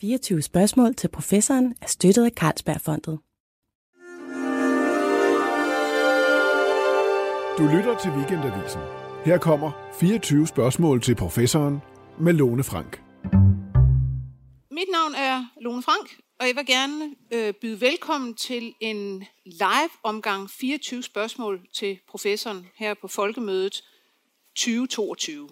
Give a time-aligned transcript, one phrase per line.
[0.00, 3.18] 24 spørgsmål til professoren er støttet af Carlsbergfondet.
[7.58, 8.80] Du lytter til Weekendavisen.
[9.24, 11.78] Her kommer 24 spørgsmål til professoren
[12.20, 13.02] med Lone Frank.
[14.70, 19.90] Mit navn er Lone Frank, og jeg vil gerne øh, byde velkommen til en live
[20.02, 23.84] omgang 24 spørgsmål til professoren her på Folkemødet
[24.56, 25.48] 2022.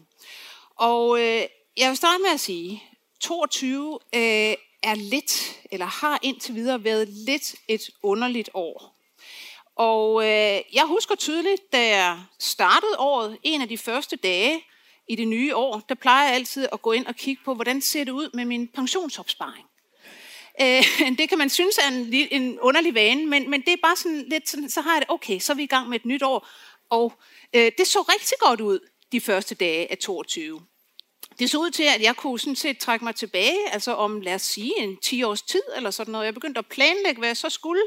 [0.76, 1.42] Og øh,
[1.76, 2.82] jeg vil starte med at sige,
[3.21, 4.21] 22 øh,
[4.82, 8.95] er lidt, eller har indtil videre været lidt et underligt år.
[9.76, 14.64] Og øh, jeg husker tydeligt, da jeg startede året, en af de første dage
[15.09, 17.81] i det nye år, der plejer jeg altid at gå ind og kigge på, hvordan
[17.81, 19.67] ser det ud med min pensionsopsparing.
[20.61, 23.96] Øh, det kan man synes er en, en underlig vane, men, men det er bare
[23.96, 26.07] sådan lidt sådan, så har jeg det, okay, så er vi i gang med et
[26.07, 26.48] nyt år.
[26.90, 27.12] Og
[27.53, 30.61] øh, det så rigtig godt ud de første dage af 22.
[31.38, 34.34] Det så ud til, at jeg kunne sådan set trække mig tilbage, altså om, lad
[34.34, 36.24] os sige, en 10 års tid eller sådan noget.
[36.24, 37.83] Jeg begyndte at planlægge, hvad jeg så skulle.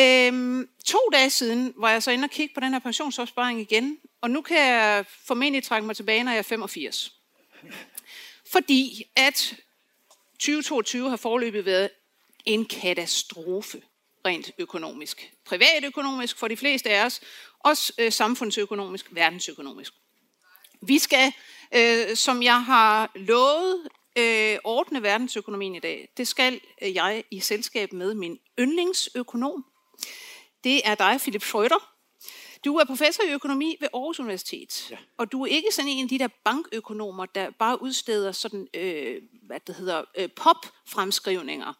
[0.00, 3.98] Øhm, to dage siden var jeg så inde og kigge på den her pensionsopsparing igen,
[4.20, 7.12] og nu kan jeg formentlig trække mig tilbage, når jeg er 85.
[8.52, 9.54] Fordi at
[10.38, 11.90] 2022 har forløbet været
[12.44, 13.82] en katastrofe
[14.26, 15.32] rent økonomisk.
[15.44, 17.20] Privatøkonomisk for de fleste af os,
[17.58, 19.92] også øh, samfundsøkonomisk, verdensøkonomisk.
[20.82, 21.32] Vi skal,
[21.74, 26.08] øh, som jeg har lovet, øh, ordne verdensøkonomien i dag.
[26.16, 29.64] Det skal jeg i selskab med min yndlingsøkonom.
[30.64, 31.96] Det er dig, Philip Schröder.
[32.64, 34.96] Du er professor i økonomi ved Aarhus Universitet, ja.
[35.16, 39.22] og du er ikke sådan en af de der bankøkonomer, der bare udsteder sådan, øh,
[39.42, 41.72] hvad det hedder, øh, pop-fremskrivninger.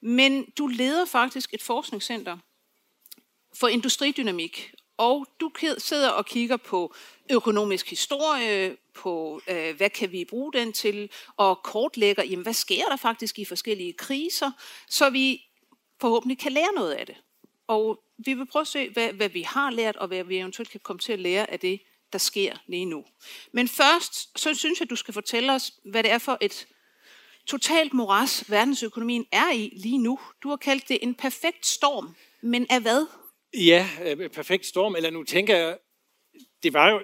[0.00, 2.38] Men du leder faktisk et forskningscenter
[3.54, 6.94] for industridynamik, og du sidder og kigger på
[7.30, 12.84] økonomisk historie, på øh, hvad kan vi bruge den til, og kortlægger, jamen, hvad sker
[12.84, 14.50] der faktisk i forskellige kriser,
[14.88, 15.42] så vi
[16.00, 17.16] forhåbentlig kan lære noget af det.
[17.66, 20.70] Og vi vil prøve at se, hvad, hvad vi har lært, og hvad vi eventuelt
[20.70, 21.80] kan komme til at lære af det,
[22.12, 23.04] der sker lige nu.
[23.52, 26.66] Men først, så synes jeg, du skal fortælle os, hvad det er for et
[27.46, 30.18] totalt moras, verdensøkonomien er i lige nu.
[30.42, 33.06] Du har kaldt det en perfekt storm, men af hvad?
[33.54, 35.78] Ja, øh, perfekt storm, eller nu tænker jeg,
[36.62, 37.00] det var jo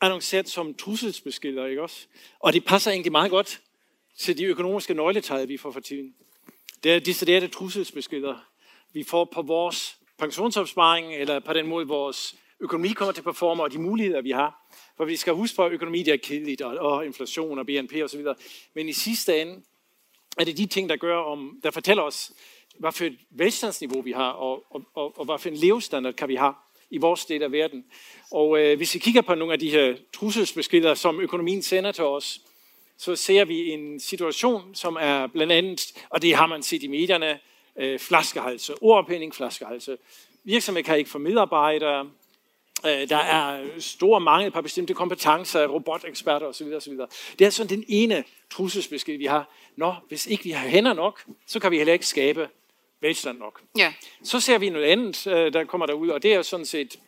[0.00, 2.06] annonceret som trusselsbeskeder, ikke også?
[2.38, 3.60] Og det passer egentlig meget godt
[4.18, 6.14] til de økonomiske nøgletegn, vi får for tiden.
[6.82, 8.36] Det er disse der trusselsbeskeder,
[8.92, 13.62] vi får på vores pensionsopsparing, eller på den måde, vores økonomi kommer til at performe,
[13.62, 14.66] og de muligheder, vi har.
[14.96, 17.92] For vi skal huske på, at økonomi det er kedeligt, og, og inflation og BNP
[18.04, 18.20] osv.
[18.74, 19.62] Men i sidste ende
[20.38, 22.32] er det de ting, der gør om, der fortæller os,
[22.78, 26.28] hvad for et velstandsniveau vi har, og, og, og, og hvad for en levestandard kan
[26.28, 26.54] vi have
[26.94, 27.84] i vores del af verden.
[28.32, 32.04] Og øh, hvis vi kigger på nogle af de her trusselsbeskeder, som økonomien sender til
[32.04, 32.40] os,
[32.98, 36.86] så ser vi en situation, som er blandt andet, og det har man set i
[36.86, 37.38] medierne,
[37.76, 39.96] øh, flaskehalse, ordpending, flaskehalse.
[40.44, 42.10] Virksomheder kan ikke få medarbejdere,
[42.86, 46.66] øh, der er stor mangel på bestemte kompetencer, roboteksperter osv.
[46.76, 46.92] osv.
[47.38, 49.50] Det er sådan den ene trusselsbesked, vi har.
[49.76, 52.48] Nå, hvis ikke vi har hænder nok, så kan vi heller ikke skabe
[53.04, 53.60] velstand nok.
[53.78, 53.94] Ja.
[54.22, 56.98] Så ser vi noget andet, øh, der kommer derud, og det er sådan set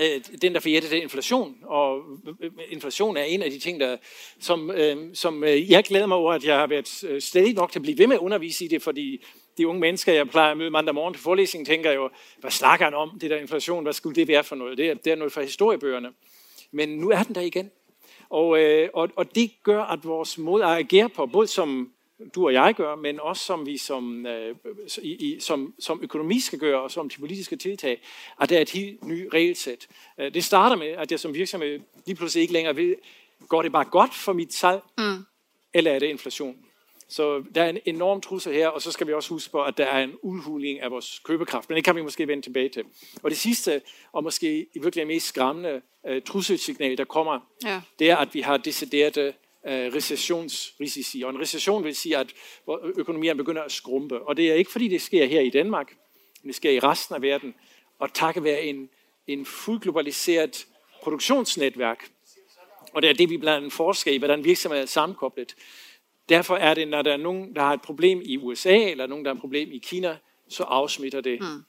[0.00, 1.56] øh, den, der forjætter, det er inflation.
[1.62, 2.02] Og
[2.40, 3.96] øh, inflation er en af de ting, der,
[4.40, 4.70] som,
[5.14, 6.88] som jeg glæder mig over, at jeg har været
[7.22, 9.24] stadig nok til at blive ved med at undervise i det, fordi
[9.58, 12.84] de unge mennesker, jeg plejer at møde mandag morgen til forelæsningen, tænker jo, hvad snakker
[12.84, 14.78] han om, det der inflation, hvad skulle det være for noget?
[14.78, 16.08] Det er, det er noget fra historiebøgerne.
[16.72, 17.70] Men nu er den der igen.
[18.30, 18.48] Og,
[18.94, 21.92] og, og det gør, at vores måde at agere på, både som
[22.34, 24.56] du og jeg gør, men også som vi som, øh,
[25.02, 28.02] i, som, som økonomi skal gøre, og som de politiske tiltag,
[28.40, 29.88] at det er et helt nyt regelsæt.
[30.18, 32.94] Øh, det starter med, at jeg som virksomhed lige pludselig ikke længere ved,
[33.48, 35.24] går det bare godt for mit salg, mm.
[35.74, 36.56] eller er det inflation?
[37.08, 39.78] Så der er en enorm trussel her, og så skal vi også huske på, at
[39.78, 42.84] der er en udhuling af vores købekraft, men det kan vi måske vende tilbage til.
[43.22, 43.82] Og det sidste,
[44.12, 47.80] og måske i virkeligheden mest skræmmende uh, trusselsignal, der kommer, ja.
[47.98, 49.32] det er, at vi har deciderede
[49.66, 51.22] øh, recessionsrisici.
[51.22, 52.32] Og en recession vil sige, at
[52.96, 54.22] økonomien begynder at skrumpe.
[54.22, 55.96] Og det er ikke fordi, det sker her i Danmark,
[56.42, 57.54] men det sker i resten af verden.
[57.98, 58.88] Og takket være en,
[59.26, 60.66] en fuldt globaliseret
[61.02, 62.10] produktionsnetværk.
[62.92, 65.54] Og det er det, vi blandt andet forsker i, hvordan virksomheder er sammenkoblet.
[66.28, 69.24] Derfor er det, når der er nogen, der har et problem i USA, eller nogen,
[69.24, 70.18] der har et problem i Kina,
[70.48, 71.64] så afsmitter det mm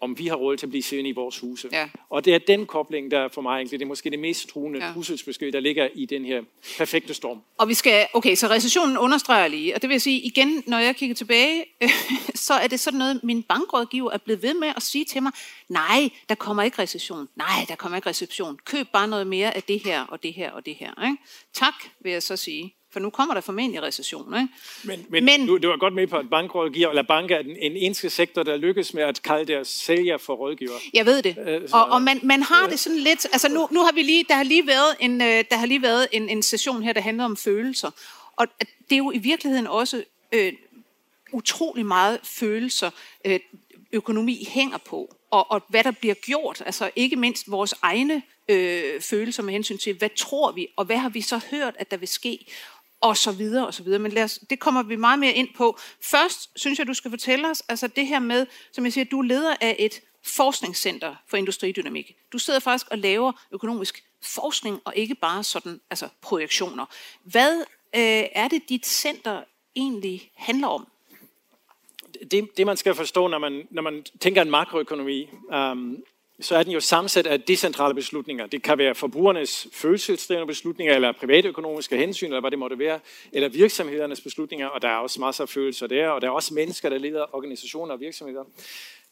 [0.00, 1.68] om vi har råd til at blive siddende i vores huse.
[1.72, 1.88] Ja.
[2.10, 4.84] Og det er den kobling, der for mig egentlig, det er måske det mest truende
[4.86, 4.92] ja.
[4.92, 6.42] trusselsbesked, der ligger i den her
[6.78, 7.40] perfekte storm.
[7.58, 10.96] Og vi skal, okay, så recessionen understreger lige, og det vil sige igen, når jeg
[10.96, 11.64] kigger tilbage,
[12.46, 15.32] så er det sådan noget, min bankrådgiver er blevet ved med at sige til mig,
[15.68, 19.62] nej, der kommer ikke recession, nej, der kommer ikke recession, køb bare noget mere af
[19.62, 21.04] det her og det her og det her.
[21.04, 21.16] Ikke?
[21.52, 22.75] Tak, vil jeg så sige.
[22.96, 24.34] For nu kommer der formentlig recession.
[24.34, 24.48] Ikke?
[24.84, 27.56] Men, men, men du, du er godt med på, at bankrådgiver eller banker er en,
[27.56, 30.72] en eneste sektor, der lykkes med at kalde deres sælger for rådgiver.
[30.94, 31.36] Jeg ved det.
[31.46, 34.24] Øh, og, og man, man har det sådan lidt, altså nu, nu har vi lige,
[34.28, 37.00] der har lige været en, øh, der har lige været en, en session her, der
[37.00, 37.90] handler om følelser.
[38.36, 40.52] Og det er jo i virkeligheden også øh,
[41.32, 42.90] utrolig meget følelser,
[43.24, 43.40] øh,
[43.92, 49.00] økonomi hænger på, og, og hvad der bliver gjort, altså ikke mindst vores egne øh,
[49.00, 51.96] følelser med hensyn til, hvad tror vi, og hvad har vi så hørt, at der
[51.96, 52.46] vil ske,
[53.00, 53.98] og så videre, og så videre.
[53.98, 55.78] Men lad os, det kommer vi meget mere ind på.
[56.02, 59.18] Først synes jeg, du skal fortælle os, altså det her med, som jeg siger, du
[59.18, 62.16] er leder af et forskningscenter for industridynamik.
[62.32, 66.86] Du sidder faktisk og laver økonomisk forskning, og ikke bare sådan, altså projektioner.
[67.22, 67.60] Hvad
[67.96, 69.42] øh, er det, dit center
[69.76, 70.86] egentlig handler om?
[72.30, 76.02] Det, det man skal forstå, når man, når man tænker en makroøkonomi, um,
[76.40, 78.46] så er den jo sammensat af decentrale beslutninger.
[78.46, 83.00] Det kan være forbrugernes følelsesdrivende beslutninger, eller privatøkonomiske hensyn, eller hvad det måtte være,
[83.32, 86.54] eller virksomhedernes beslutninger, og der er også masser af følelser der, og der er også
[86.54, 88.44] mennesker, der leder organisationer og virksomheder.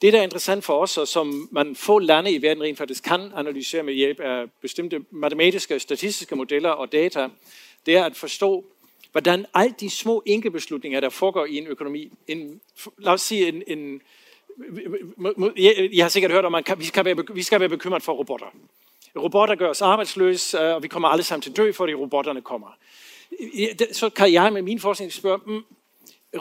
[0.02, 3.04] Det, der er interessant for os, og som man få lande i verden rent faktisk
[3.04, 7.28] kan analysere med hjælp af bestemte matematiske og statistiske modeller og data,
[7.86, 8.64] det er at forstå,
[9.12, 12.60] hvordan alle de små enkeltbeslutninger, der foregår i en økonomi, en,
[12.98, 14.00] lad os sige en, en
[15.92, 18.46] jeg har sikkert hørt om, at vi skal være, vi skal være bekymret for robotter.
[19.16, 22.76] Robotter gør os arbejdsløse, øh, og vi kommer alle sammen til dø, fordi robotterne kommer.
[23.92, 25.62] Så kan jeg med min forskning spørge, mm,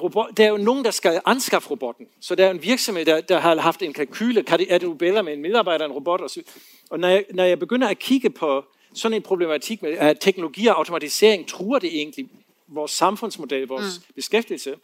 [0.01, 2.07] robot, der er jo nogen, der skal anskaffe robotten.
[2.19, 4.43] Så der er en virksomhed, der, der har haft en kalkyle.
[4.43, 6.21] Kan det, er det jo bedre med en medarbejder en robot?
[6.21, 6.41] Og, så,
[6.89, 10.67] og når, jeg, når jeg begynder at kigge på sådan en problematik med at teknologi
[10.67, 12.29] og automatisering, truer det egentlig
[12.73, 14.13] vores samfundsmodel, vores mm.
[14.15, 14.75] beskæftigelse,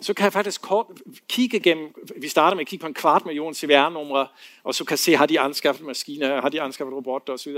[0.00, 0.86] så kan jeg faktisk kort
[1.28, 4.26] kigge gennem, vi starter med at kigge på en kvart million CVR-numre,
[4.64, 7.56] og så kan se, har de anskaffet maskiner, har de anskaffet robotter osv.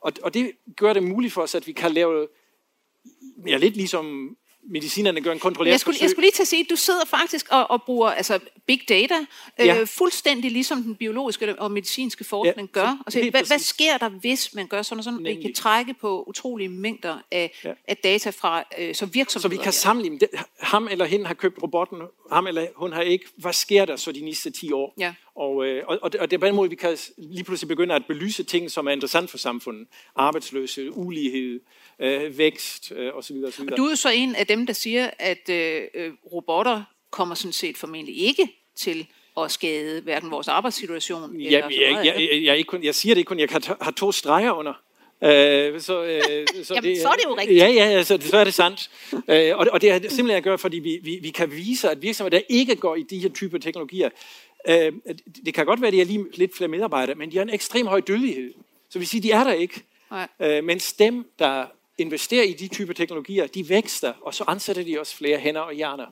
[0.00, 2.28] Og, og det gør det muligt for os, at vi kan lave,
[3.46, 4.36] ja, lidt ligesom
[4.70, 7.04] medicinerne gør en kontrolleret jeg skulle, jeg skulle lige til at sige, at du sidder
[7.06, 9.14] faktisk og, og bruger altså big data,
[9.60, 9.84] øh, ja.
[9.84, 13.02] fuldstændig ligesom den biologiske og medicinske forskning ja, gør.
[13.06, 15.94] Altså, hvad, hvad sker der, hvis man gør sådan og sådan, at vi kan trække
[15.94, 17.72] på utrolige mængder af, ja.
[17.88, 19.56] af data fra øh, så virksomheder?
[19.56, 20.28] Så vi kan sammenligne, det,
[20.60, 21.98] ham eller hende har købt robotten,
[22.32, 23.24] ham eller hun har ikke.
[23.36, 24.94] Hvad sker der så de næste 10 år?
[24.98, 25.14] Ja.
[25.36, 28.06] Og, øh, og, og det er på den måde, vi kan lige pludselig begynde at
[28.08, 29.88] belyse ting, som er interessant for samfundet.
[30.16, 31.60] Arbejdsløshed, ulighed,
[31.98, 33.36] øh, vækst øh, osv.
[33.46, 33.62] osv.
[33.70, 37.34] Og du er jo så en af dem, der siger, at øh, øh, robotter kommer
[37.34, 39.06] sådan set formentlig ikke til
[39.40, 43.14] at skade hverken vores arbejdssituation ja, eller jeg, jeg, jeg, jeg, ikke kun, jeg siger
[43.14, 43.48] det ikke kun, jeg
[43.80, 44.72] har to streger under.
[45.24, 46.20] Øh, så, øh,
[46.64, 47.58] så, Jamen, det, så er det jo rigtigt.
[47.58, 48.90] Ja, ja, så, så er det sandt.
[49.28, 52.02] øh, og, og det er simpelthen at gøre, fordi vi, vi, vi kan vise, at
[52.02, 54.10] virksomheder, der ikke går i de her typer teknologier,
[54.68, 54.92] øh,
[55.44, 57.50] det kan godt være, at de er lige lidt flere medarbejdere, men de har en
[57.50, 58.54] ekstrem høj dødelighed.
[58.90, 59.82] Så vi siger, de er der ikke.
[60.10, 60.28] Nej.
[60.40, 61.66] Øh, mens dem, der
[61.98, 65.74] investerer i de typer teknologier, de vækster, og så ansætter de også flere hænder og
[65.74, 66.06] hjerner.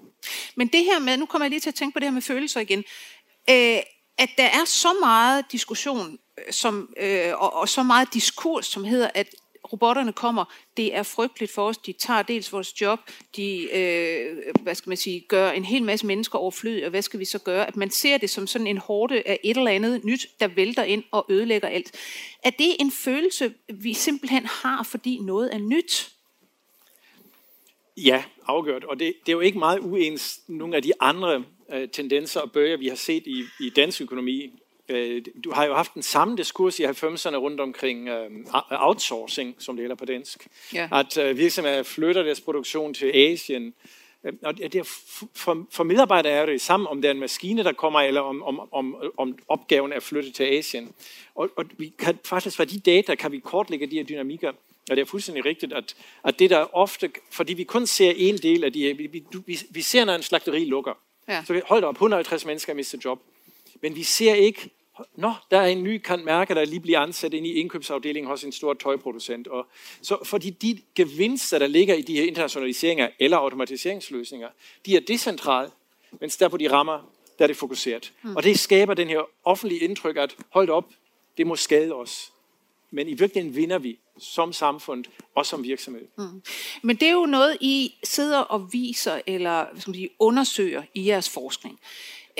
[0.55, 2.23] Men det her med, nu kommer jeg lige til at tænke på det her med
[2.23, 2.79] følelser igen,
[3.51, 3.79] øh,
[4.19, 8.85] at der er så meget diskussion øh, som, øh, og, og så meget diskurs, som
[8.85, 9.35] hedder, at
[9.73, 10.45] robotterne kommer,
[10.77, 11.79] det er frygteligt for os.
[11.79, 12.99] De tager dels vores job,
[13.37, 17.21] de øh, hvad skal man sige, gør en hel masse mennesker overflødige, og hvad skal
[17.21, 17.67] vi så gøre?
[17.67, 20.83] At man ser det som sådan en hårde af et eller andet nyt, der vælter
[20.83, 21.93] ind og ødelægger alt.
[22.45, 26.11] Er det en følelse, vi simpelthen har, fordi noget er nyt?
[27.97, 28.85] Ja, afgjort.
[28.85, 32.53] Og det, det er jo ikke meget uens nogle af de andre øh, tendenser og
[32.53, 34.53] bøger, vi har set i, i dansk økonomi.
[34.91, 38.31] Øh, du har jo haft den samme diskurs i 90'erne rundt omkring øh,
[38.71, 40.49] outsourcing, som det hedder på dansk.
[40.75, 40.89] Ja.
[40.93, 43.75] At øh, virksomheder flytter deres produktion til Asien.
[44.43, 44.85] Og det er,
[45.35, 48.43] for, for medarbejdere er det samme, om det er en maskine, der kommer, eller om,
[48.43, 50.93] om, om, om opgaven er flyttet til Asien.
[51.35, 54.49] Og, og vi kan faktisk fra de data, kan vi kortlægge de her dynamikker.
[54.91, 55.95] Og det er fuldstændig rigtigt, at,
[56.25, 59.59] at det der ofte, fordi vi kun ser en del af de her, vi, vi,
[59.71, 60.93] vi ser, når en slagteri lukker.
[61.29, 61.45] Ja.
[61.47, 63.21] Så hold op, 150 mennesker mister job.
[63.83, 64.71] Men vi ser ikke,
[65.17, 68.45] Nå, der er en ny kan mærke, der lige bliver ansat ind i indkøbsafdelingen hos
[68.45, 69.49] en stor tøjproducent.
[69.49, 69.67] Og
[70.03, 74.49] så fordi de gevinster, der ligger i de her internationaliseringer eller automatiseringsløsninger,
[74.87, 75.71] de er decentrale,
[76.21, 78.13] mens der på de rammer, der er det fokuseret.
[78.23, 78.37] Mm.
[78.37, 80.91] Og det skaber den her offentlige indtryk, at hold op,
[81.39, 82.33] det må skade os.
[82.91, 85.05] Men i virkeligheden vinder vi som samfund
[85.35, 86.07] og som virksomhed.
[86.19, 86.43] Mm.
[86.83, 90.83] Men det er jo noget, I sidder og viser eller hvad skal man sige, undersøger
[90.95, 91.81] i jeres forskning.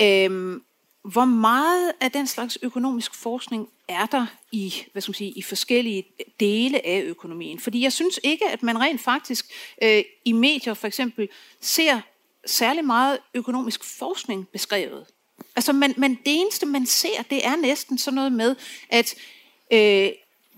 [0.01, 0.63] Øhm,
[1.03, 5.41] hvor meget af den slags økonomisk forskning er der i, hvad skal man sige, i
[5.41, 6.05] forskellige
[6.39, 7.59] dele af økonomien?
[7.59, 9.45] Fordi jeg synes ikke, at man rent faktisk
[9.83, 11.29] øh, i medier for eksempel
[11.61, 12.01] ser
[12.45, 15.05] særlig meget økonomisk forskning beskrevet.
[15.55, 18.55] Altså, man, man, det eneste, man ser, det er næsten sådan noget med,
[18.89, 19.15] at
[19.73, 20.09] øh,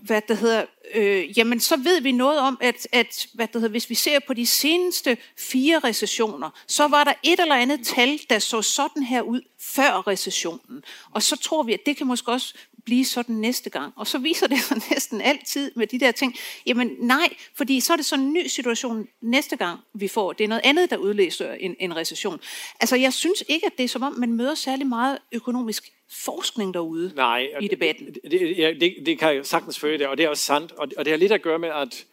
[0.02, 3.68] hvad det hedder, øh, jamen så ved vi noget om, at, at hvad det hedder,
[3.68, 8.20] hvis vi ser på de seneste fire recessioner, så var der et eller andet tal,
[8.30, 10.84] der så sådan her ud før recessionen.
[11.10, 13.92] Og så tror vi, at det kan måske også blive sådan næste gang.
[13.96, 16.36] Og så viser det sig næsten altid med de der ting,
[16.66, 20.32] jamen nej, fordi så er det sådan en ny situation næste gang, vi får.
[20.32, 22.40] Det er noget andet, der udløser en, en recession.
[22.80, 26.74] Altså jeg synes ikke, at det er som om, man møder særlig meget økonomisk forskning
[26.74, 28.06] derude Nej, i debatten.
[28.06, 30.72] Det, det, det, det kan jeg sagtens følge det, og det er også sandt.
[30.72, 32.04] Og, og det har lidt at gøre med, at,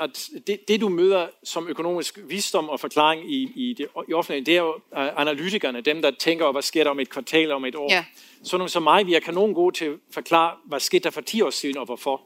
[0.00, 4.44] at det, det du møder som økonomisk visdom og forklaring i, i det i offentlige,
[4.44, 7.74] det er jo analytikerne, dem der tænker hvad sker der om et kvartal, om et
[7.74, 7.92] år.
[7.92, 8.04] Ja.
[8.44, 11.20] Så nogle som mig, vi er kanon gode til at forklare, hvad skete der for
[11.20, 12.22] 10 år siden og hvorfor.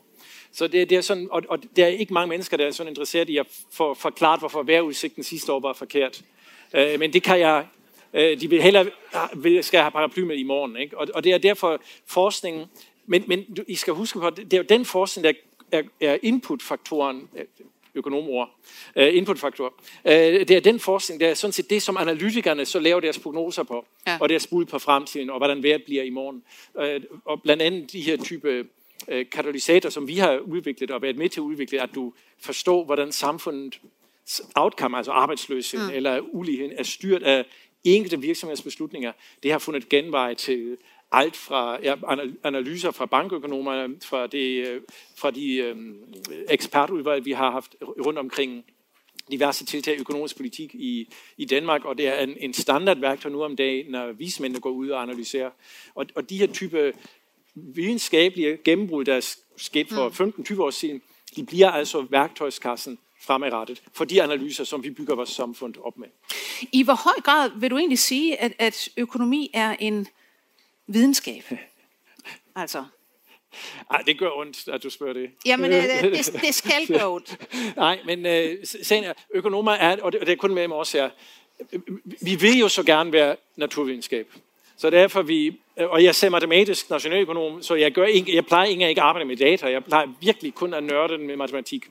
[0.52, 2.90] Så det, det er sådan, og, og der er ikke mange mennesker, der er sådan
[2.90, 6.22] interesseret i at få forklaret, hvorfor vejrudsigten sidste år var forkert.
[6.74, 7.66] Øh, men det kan jeg
[8.14, 8.86] Øh, de vil hellere
[9.34, 10.76] vil, skal have paraply med i morgen.
[10.76, 10.98] Ikke?
[10.98, 12.66] Og, og det er derfor forskningen,
[13.06, 15.32] men, men I skal huske på, det er jo den forskning, der
[15.74, 17.44] er, er inputfaktoren, øh,
[17.94, 18.50] økonomord,
[18.96, 19.74] uh, inputfaktor.
[20.04, 23.18] Uh, det er den forskning, der er sådan set det, som analytikerne så laver deres
[23.18, 24.18] prognoser på, ja.
[24.20, 26.42] og deres bud på fremtiden, og hvordan vejret bliver i morgen.
[26.74, 28.66] Uh, og blandt andet de her type
[29.08, 32.84] uh, katalysatorer, som vi har udviklet og været med til at udvikle, at du forstår,
[32.84, 33.80] hvordan samfundet
[34.54, 35.96] outcome, altså arbejdsløshed mm.
[35.96, 37.44] eller ulighed, er styrt af
[37.84, 39.12] enkelte virksomhedsbeslutninger,
[39.42, 40.76] det har fundet genvej til
[41.14, 41.94] alt fra ja,
[42.44, 44.80] analyser fra bankøkonomer, fra, det, øh,
[45.16, 45.76] fra de øh,
[46.48, 48.64] ekspertudvalg, vi har haft rundt omkring
[49.30, 53.42] diverse tiltag i økonomisk politik i, i Danmark, og det er en, en standardværktøj nu
[53.42, 55.50] om dagen, når vismændene går ud og analyserer.
[55.94, 56.92] Og, og de her type
[57.54, 60.60] videnskabelige gennembrud, der er sket for 15-20 mm.
[60.60, 61.02] år siden,
[61.36, 66.08] de bliver altså værktøjskassen fremadrettet for de analyser, som vi bygger vores samfund op med.
[66.72, 70.06] I hvor høj grad vil du egentlig sige, at, at økonomi er en
[70.86, 71.44] videnskab?
[72.56, 72.84] altså.
[73.90, 75.30] Ej, det gør ondt, at du spørger det.
[75.46, 77.36] Jamen, øh, det, det skal gøre ondt.
[77.76, 80.76] Nej, men øh, sagen er, økonomer er, og det, og det er kun med mig
[80.76, 81.10] også her,
[82.22, 84.32] vi vil jo så gerne være naturvidenskab.
[84.76, 88.84] Så derfor vi, og jeg er matematisk nationaløkonom, så jeg, gør ikke, jeg plejer ikke
[88.84, 89.70] at ikke arbejde med data.
[89.70, 91.84] Jeg plejer virkelig kun at nørde med matematik.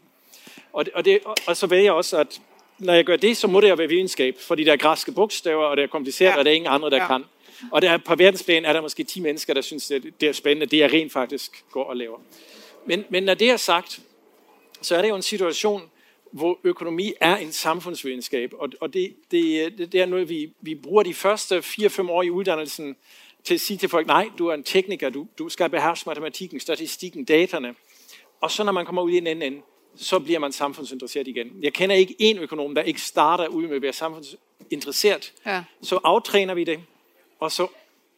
[0.74, 2.42] Og, og, det, og så ved jeg også, at
[2.80, 5.66] når jeg gør det, så må det jo være videnskab, fordi der er græske bogstaver,
[5.66, 6.38] og det er kompliceret, ja.
[6.38, 7.08] og der er ingen andre, der ja.
[7.08, 7.24] kan.
[7.72, 10.66] Og der, på verdensplan er der måske 10 mennesker, der synes, det, det er spændende,
[10.66, 12.18] det jeg rent faktisk går og laver.
[12.86, 14.00] Men, men når det er sagt,
[14.82, 15.82] så er det jo en situation,
[16.32, 20.76] hvor økonomi er en samfundsvidenskab, og, og det, det, det, det er noget, vi, vi
[20.76, 22.96] bruger de første 4-5 år i uddannelsen
[23.44, 26.60] til at sige til folk, nej, du er en tekniker, du, du skal beherske matematikken,
[26.60, 27.76] statistikken, dataene.
[28.42, 29.62] Og så når man kommer ud i en anden ende,
[29.96, 31.48] så bliver man samfundsinteresseret igen.
[31.62, 35.34] Jeg kender ikke en økonom, der ikke starter ud med at være samfundsinteresseret.
[35.46, 35.64] Ja.
[35.82, 36.80] Så aftræner vi det,
[37.44, 37.68] og så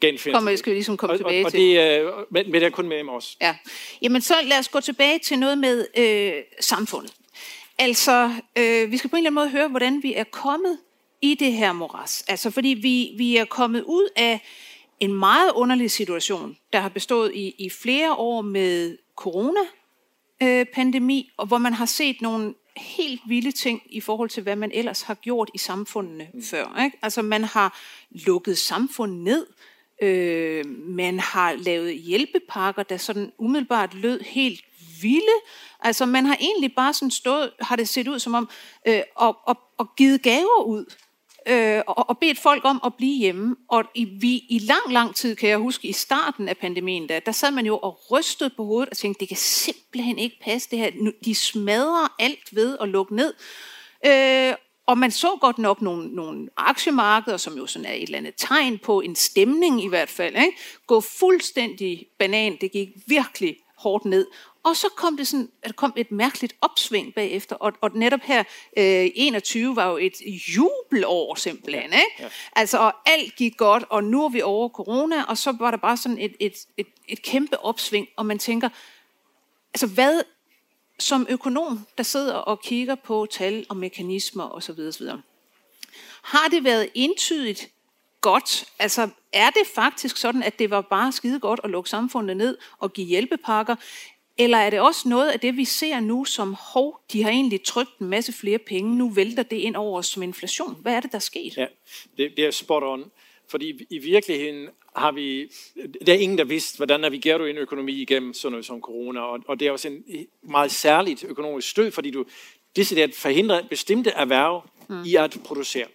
[0.02, 1.60] genfinder Kommer, skal vi ligesom komme og, tilbage og, og til.
[1.60, 3.38] det, øh, men, men det er kun med mig også.
[3.42, 3.56] Ja.
[4.02, 7.14] Jamen så lad os gå tilbage til noget med øh, samfundet.
[7.78, 10.78] Altså, øh, vi skal på en eller anden måde høre, hvordan vi er kommet
[11.22, 12.26] i det her moras.
[12.28, 14.40] Altså, fordi vi, vi er kommet ud af
[15.00, 19.60] en meget underlig situation, der har bestået i, i flere år med corona,
[20.44, 24.56] øh, pandemi, og hvor man har set nogle helt vilde ting i forhold til, hvad
[24.56, 26.44] man ellers har gjort i samfundene mm.
[26.44, 26.84] før.
[26.84, 26.98] Ikke?
[27.02, 27.80] Altså man har
[28.12, 29.48] lukket samfundet ned,
[30.02, 34.62] øh, man har lavet hjælpepakker, der sådan umiddelbart lød helt
[35.02, 35.36] vilde.
[35.80, 38.50] Altså man har egentlig bare sådan stået, har det set ud som om,
[38.88, 40.86] øh, og, og, og givet gaver ud
[41.46, 43.56] øh, og, og bedt folk om at blive hjemme.
[43.70, 47.20] Og i, vi, i lang, lang tid, kan jeg huske, i starten af pandemien, der,
[47.20, 50.70] der sad man jo og rystede på hovedet og tænkte, det kan simpelthen ikke passe
[50.72, 50.92] det her.
[51.26, 53.34] De smadrer alt ved at lukke ned.
[54.06, 54.54] Øh,
[54.88, 58.34] og man så godt nok nogle, nogle aktiemarkeder, som jo sådan er et eller andet
[58.38, 60.58] tegn på en stemning i hvert fald, ikke?
[60.88, 62.58] gå fuldstændig banan.
[62.62, 64.28] Det gik virkelig hårdt ned.
[64.66, 68.20] Og så kom det sådan, at der kom et mærkeligt opsving bagefter, og, og netop
[68.24, 68.40] her,
[68.78, 70.14] øh, 21 var jo et
[70.58, 72.06] jubelår simpelthen, ikke?
[72.20, 72.30] Ja.
[72.56, 75.78] Altså, og alt gik godt, og nu er vi over corona, og så var der
[75.78, 78.70] bare sådan et, et, et, et kæmpe opsving, og man tænker,
[79.74, 80.22] altså hvad
[81.00, 85.08] som økonom, der sidder og kigger på tal og mekanismer osv., osv.,
[86.24, 87.70] har det været entydigt
[88.22, 88.66] godt?
[88.80, 92.58] Altså, er det faktisk sådan, at det var bare skide godt at lukke samfundet ned
[92.80, 93.76] og give hjælpepakker?
[94.38, 97.64] Eller er det også noget af det, vi ser nu som, hov, de har egentlig
[97.64, 100.78] trykt en masse flere penge, nu vælter det ind over os som inflation?
[100.82, 101.58] Hvad er det, der er sket?
[101.58, 101.66] Ja,
[102.18, 103.12] det, det er spot on.
[103.48, 105.52] Fordi i virkeligheden har vi,
[106.06, 109.20] der er ingen, der vidste, hvordan navigerer du en økonomi igennem sådan noget som corona,
[109.20, 110.04] og, og det er også en
[110.42, 112.26] meget særligt økonomisk stød, fordi du
[112.76, 115.04] decideret forhindrer bestemte erhverv mm.
[115.06, 115.88] i at producere.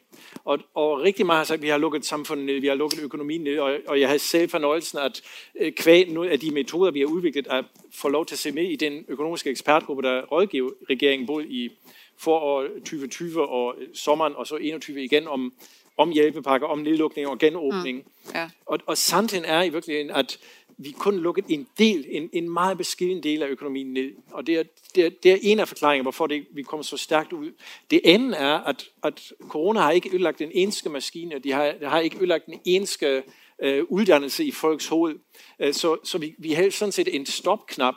[0.44, 3.00] Og, og rigtig meget har sagt, at vi har lukket samfundet ned, vi har lukket
[3.00, 5.22] økonomien ned, og, og jeg havde selv fornøjelsen at
[5.60, 8.52] øh, kvæg nogle af de metoder, vi har udviklet, at få lov til at se
[8.52, 11.70] med i den økonomiske ekspertgruppe, der rådgiver regeringen både i
[12.18, 15.52] forår 2020 og sommeren, og så 21 igen om,
[15.96, 17.99] om hjælpepakker, om nedlukning og genåbning.
[17.99, 18.30] Mm.
[18.34, 18.50] Ja.
[18.66, 20.38] Og, og sandheden er i virkeligheden, at
[20.82, 24.12] vi kun lukket en del, en, en meget beskeden del af økonomien ned.
[24.30, 24.62] Og det er,
[24.94, 27.52] det er, det er en af forklaringerne, hvorfor det, vi kommer så stærkt ud.
[27.90, 31.87] Det andet er, at, at corona har ikke ødelagt den eneste maskine, de har, de
[31.87, 33.22] har ikke ødelagt den eneste
[33.58, 35.18] øh, uddannelse i folks hoved.
[35.58, 37.94] Øh, så, så vi, vi har sådan set en stopknap,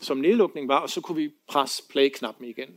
[0.00, 2.68] som nedlukning var, og så kunne vi presse play-knappen igen.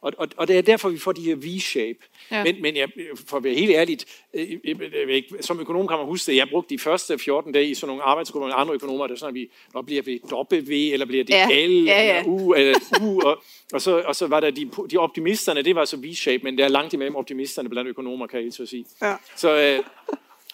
[0.00, 1.98] Og, og, og det er derfor, vi får de her V-shape.
[2.30, 2.44] Ja.
[2.44, 2.88] Men, men jeg,
[3.26, 4.76] for at være helt ærligt, jeg, jeg,
[5.08, 7.88] jeg, som økonom kan man huske det, jeg brugte de første 14 dage i sådan
[7.88, 11.24] nogle arbejdsgrupper med andre økonomer, der sådan, at vi, når bliver vi W, eller bliver
[11.24, 11.66] det ja.
[11.66, 12.18] L, ja, ja.
[12.18, 15.74] eller U, eller U, og, og, så, og så var der de, de optimisterne, det
[15.74, 18.84] var så V-shape, men det er langt imellem optimisterne blandt økonomer, kan jeg så sige.
[19.02, 19.14] Ja.
[19.36, 19.84] Så, øh,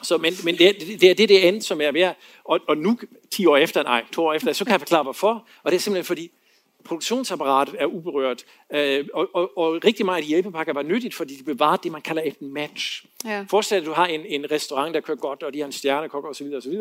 [0.03, 2.13] så, men men det, det, det er det, det andet, som er ved
[2.45, 2.99] og, og nu,
[3.31, 5.47] 10 år efter, nej, to år efter, så kan jeg forklare, hvorfor.
[5.63, 6.31] Og det er simpelthen fordi,
[6.85, 11.37] produktionsapparatet er uberørt, øh, og, og, og rigtig meget af de hjælpepakker var nyttigt, fordi
[11.37, 13.05] de bevarede det, man kalder et match.
[13.25, 13.45] Ja.
[13.51, 15.73] Forestil dig, at du har en, en restaurant, der kører godt, og de har en
[15.73, 16.47] stjernekok osv.
[16.57, 16.73] osv.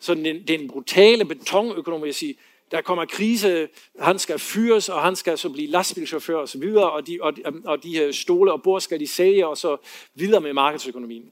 [0.00, 2.34] Så den, den brutale betonøkonom vil sige,
[2.70, 3.68] der kommer krise,
[4.00, 7.32] han skal fyres, og han skal så blive lastbilchauffør osv., og, og, de, og,
[7.64, 9.76] og de her stole og bord skal de sælge, og så
[10.14, 11.30] videre med markedsøkonomien.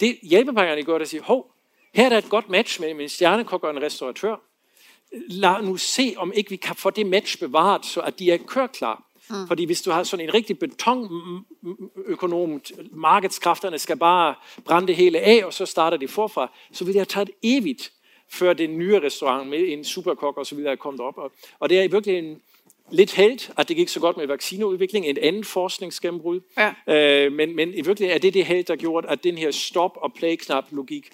[0.00, 1.50] Det hjælpepakkerne gør, der siger, hov,
[1.94, 4.36] her er der et godt match mellem en stjernekok og en restauratør.
[5.28, 8.36] Lad nu se, om ikke vi kan få det match bevaret, så at de er
[8.36, 9.02] kørklar.
[9.30, 9.48] Mm.
[9.48, 14.34] Fordi hvis du har sådan en rigtig betonøkonom, markedskræfterne skal bare
[14.64, 17.92] brænde det hele af, og så starter det forfra, så vil det have taget evigt,
[18.28, 21.32] før den nye restaurant med en superkok og så videre er kommet op.
[21.58, 22.42] Og det er i virkeligheden
[22.90, 26.40] lidt held, at det gik så godt med vaccineudvikling, en anden forskningsgennembrud.
[26.56, 26.74] Ja.
[27.24, 29.96] Øh, men, men i virkeligheden er det det held, der gjorde, at den her stop-
[29.96, 31.10] og play-knap-logik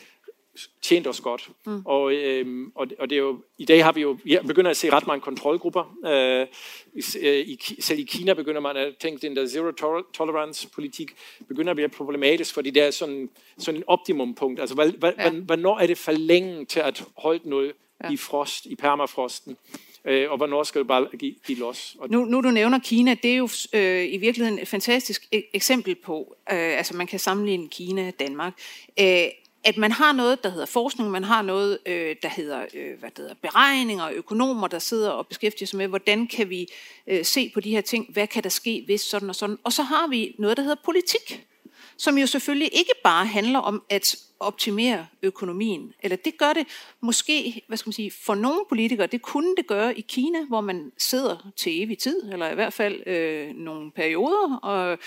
[0.82, 1.50] tjent os godt.
[1.66, 1.82] Mm.
[1.84, 4.76] Og, øh, og, og det er jo, i dag har vi jo vi begynder at
[4.76, 5.96] se ret mange kontrolgrupper.
[6.06, 6.46] Øh,
[6.94, 9.70] i, selv i Kina begynder man at tænke, den der zero
[10.14, 11.10] tolerance politik
[11.48, 14.60] begynder at blive problematisk, fordi det er sådan, sådan en optimumpunkt.
[14.60, 15.30] Altså, hvad, ja.
[15.30, 17.72] hvornår er det for længe til at holde noget
[18.04, 18.10] ja.
[18.10, 19.56] i frost, i permafrosten?
[20.04, 21.96] Øh, og hvornår skal du bare give, give los?
[21.98, 25.50] Og nu, nu du nævner Kina, det er jo øh, i virkeligheden et fantastisk e-
[25.52, 28.52] eksempel på, øh, altså man kan sammenligne Kina og Danmark,
[29.00, 29.26] øh,
[29.64, 33.10] at man har noget, der hedder forskning, man har noget, øh, der hedder øh, hvad
[33.10, 36.66] det hedder, beregninger, økonomer, der sidder og beskæftiger sig med, hvordan kan vi
[37.06, 39.58] øh, se på de her ting, hvad kan der ske, hvis sådan og sådan.
[39.64, 41.46] Og så har vi noget, der hedder politik,
[41.96, 45.92] som jo selvfølgelig ikke bare handler om at optimere økonomien.
[46.00, 46.66] Eller det gør det
[47.00, 50.60] måske, hvad skal man sige, for nogle politikere, det kunne det gøre i Kina, hvor
[50.60, 54.56] man sidder til evig tid, eller i hvert fald øh, nogle perioder.
[54.56, 54.98] Og,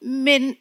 [0.00, 0.56] men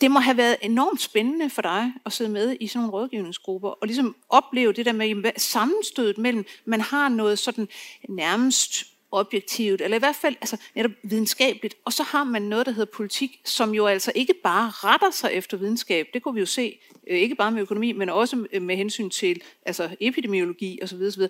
[0.00, 3.68] det må have været enormt spændende for dig at sidde med i sådan nogle rådgivningsgrupper,
[3.68, 7.68] og ligesom opleve det der med sammenstødet mellem, man har noget sådan
[8.08, 12.72] nærmest objektivt, eller i hvert fald altså, netop videnskabeligt, og så har man noget, der
[12.72, 16.46] hedder politik, som jo altså ikke bare retter sig efter videnskab, det kunne vi jo
[16.46, 21.02] se, øh, ikke bare med økonomi, men også med hensyn til altså, epidemiologi osv.
[21.02, 21.22] osv.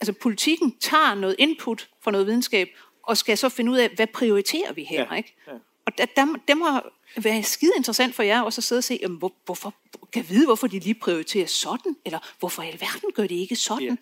[0.00, 2.68] Altså politikken tager noget input fra noget videnskab,
[3.02, 5.14] og skal så finde ud af, hvad prioriterer vi her, ja.
[5.14, 5.34] ikke?
[5.46, 5.52] Ja.
[5.86, 6.66] Og der, der, der må
[7.16, 9.74] være skide interessant for jer også at sidde og se, jamen, hvor, hvorfor,
[10.12, 13.98] kan vide, hvorfor de lige prioriterer sådan, eller hvorfor i alverden gør de ikke sådan?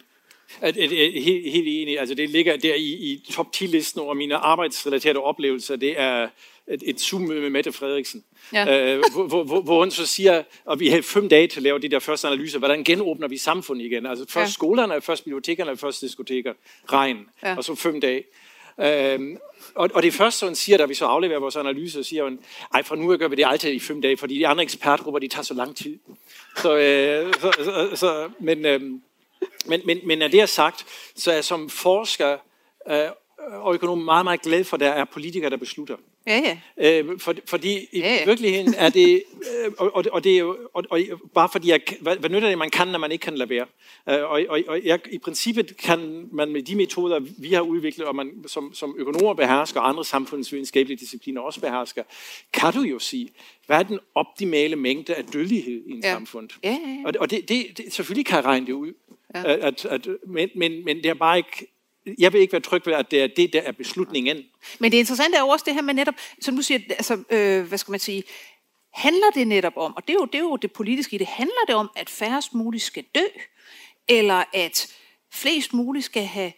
[0.60, 1.98] At, at, at, helt, helt enig.
[1.98, 5.76] Altså, det ligger der i, i top 10-listen over mine arbejdsrelaterede oplevelser.
[5.76, 6.28] Det er
[6.68, 8.24] et, et Zoom-møde med Mette Frederiksen.
[8.52, 8.94] Ja.
[8.94, 11.78] Øh, hvor, hvor, hvor hun så siger, at vi har fem dage til at lave
[11.78, 12.58] de der første analyser.
[12.58, 14.06] Hvordan genåbner vi samfundet igen?
[14.06, 14.52] Altså først ja.
[14.52, 16.52] skolerne, først bibliotekerne, først diskoteker.
[16.92, 17.18] Regn.
[17.42, 17.56] Ja.
[17.56, 18.24] Og så fem dage.
[18.80, 19.38] Øhm,
[19.74, 22.38] og, og det første, hun siger, da vi så afleverer vores analyse, siger hun,
[22.74, 25.28] ej, fra nu gør vi det altid i fem dage, fordi de andre ekspertgrupper, de
[25.28, 25.98] tager så lang tid.
[26.56, 28.80] Så, øh, så, så, så men, øh,
[29.66, 32.38] men, men, men når det er sagt, så er jeg som forsker
[32.88, 35.96] øh, og økonom meget, meget glad for, at der er politikere, der beslutter.
[36.28, 37.00] Ja, ja.
[37.00, 38.24] Øh, for, fordi i ja, ja.
[38.24, 39.22] virkeligheden er det,
[39.64, 41.00] øh, og, og, det er jo, og, og,
[41.34, 43.66] bare fordi, jeg, hvad, hvad nytter det, man kan, når man ikke kan lade være?
[44.08, 48.06] Øh, og og, og jeg, i princippet kan man med de metoder, vi har udviklet,
[48.06, 52.02] og man som, som økonomer behersker, og andre samfundsvidenskabelige discipliner også behersker,
[52.52, 53.28] kan du jo sige,
[53.66, 56.12] hvad er den optimale mængde af dødelighed i en ja.
[56.12, 56.48] samfund?
[56.64, 57.06] Ja, ja, ja.
[57.06, 58.92] Og, og det, det, det, selvfølgelig kan jeg regne det ud.
[59.34, 59.66] Ja.
[59.66, 61.66] At, at, men, men, men det er bare ikke
[62.18, 64.44] jeg vil ikke være tryg ved, at det er det, der er beslutningen.
[64.78, 67.62] Men det interessante er jo også det her med netop, som du siger, altså, øh,
[67.68, 68.22] hvad skal man sige,
[68.90, 71.26] handler det netop om, og det er, jo, det er jo det politiske i det,
[71.26, 73.24] handler det om, at færrest muligt skal dø,
[74.08, 74.94] eller at
[75.32, 76.52] flest muligt skal have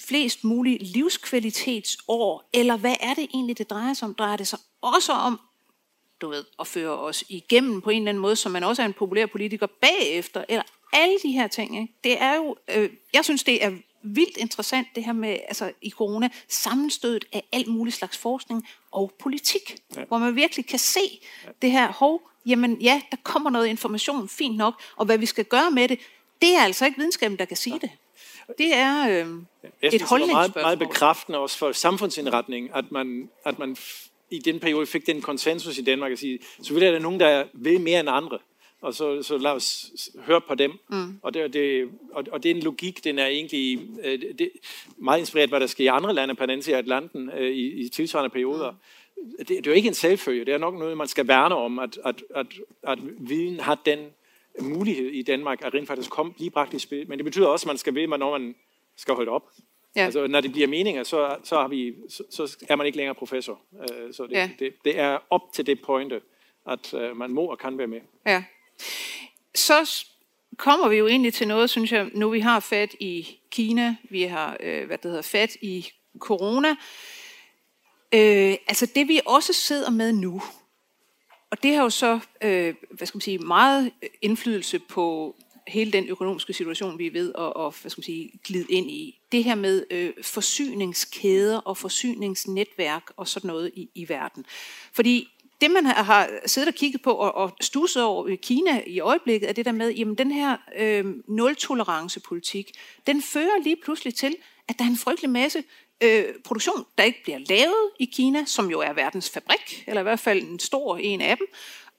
[0.00, 4.14] flest muligt livskvalitetsår, eller hvad er det egentlig, det drejer sig om?
[4.14, 5.40] Drejer det sig også om
[6.22, 8.86] du ved, at føre os igennem på en eller anden måde, som man også er
[8.86, 11.80] en populær politiker bagefter, eller alle de her ting.
[11.80, 11.94] Ikke?
[12.04, 13.70] Det er jo, øh, jeg synes, det er
[14.02, 19.12] vildt interessant, det her med, altså i corona, sammenstødet af alt muligt slags forskning og
[19.18, 20.04] politik, ja.
[20.04, 21.48] hvor man virkelig kan se ja.
[21.62, 25.44] det her, hov, jamen ja, der kommer noget information, fint nok, og hvad vi skal
[25.44, 25.98] gøre med det,
[26.42, 27.78] det er altså ikke videnskaben, der kan sige ja.
[27.78, 27.90] det.
[28.58, 29.42] Det er øh,
[29.82, 30.32] jeg et holdningsspørgsmål.
[30.32, 33.76] meget, meget bekræftende også for samfundsindretning, at man, at man
[34.30, 37.44] i den periode fik den konsensus i Danmark at sige, så vil der nogen, der
[37.54, 38.38] vil mere end andre
[38.82, 40.72] og så, så lad os høre på dem.
[40.90, 41.18] Mm.
[41.22, 44.50] Og, det, det, og, og det er en logik, den er egentlig øh, det,
[44.96, 47.50] meget inspireret, hvad der sker i andre lande på den anden side af Atlanten øh,
[47.50, 48.70] i, i tilsvarende perioder.
[48.70, 48.76] Mm.
[49.38, 51.78] Det, det er jo ikke en selvfølge, det er nok noget, man skal værne om,
[51.78, 52.46] at, at, at,
[52.82, 53.98] at viden har den
[54.60, 57.08] mulighed i Danmark, at rent faktisk komme lige bragt i spil.
[57.08, 58.54] Men det betyder også, at man skal ved, når man
[58.96, 59.50] skal holde op.
[59.96, 60.04] Ja.
[60.04, 63.14] Altså, når det bliver meninger, så, så, har vi, så, så er man ikke længere
[63.14, 63.60] professor.
[63.72, 64.50] Uh, så det, ja.
[64.58, 66.20] det, det er op til det pointe,
[66.66, 68.00] at uh, man må og kan være med.
[68.26, 68.44] Ja.
[69.54, 70.04] Så
[70.56, 74.22] kommer vi jo egentlig til noget, synes jeg, nu vi har fat i Kina, vi
[74.22, 76.68] har øh, hvad det hedder, fat i corona.
[78.14, 80.42] Øh, altså det vi også sidder med nu,
[81.50, 83.92] og det har jo så øh, hvad skal man sige, meget
[84.22, 88.32] indflydelse på hele den økonomiske situation, vi er ved at og, hvad skal man sige,
[88.44, 89.20] glide ind i.
[89.32, 94.46] Det her med øh, forsyningskæder og forsyningsnetværk og sådan noget i, i verden.
[94.92, 95.28] Fordi
[95.62, 99.48] det, man har siddet og kigget på og, og stusset over i Kina i øjeblikket,
[99.48, 102.70] er det der med, jamen den her øh, nul-tolerance-politik,
[103.06, 104.36] den fører lige pludselig til,
[104.68, 105.64] at der er en frygtelig masse
[106.02, 110.02] øh, produktion, der ikke bliver lavet i Kina, som jo er verdens fabrik, eller i
[110.02, 111.46] hvert fald en stor en af dem,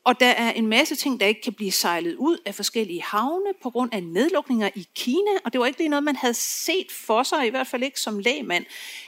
[0.05, 3.53] og der er en masse ting, der ikke kan blive sejlet ud af forskellige havne
[3.63, 6.91] på grund af nedlukninger i Kina, og det var ikke lige noget, man havde set
[6.91, 8.65] for sig, i hvert fald ikke som lægmand.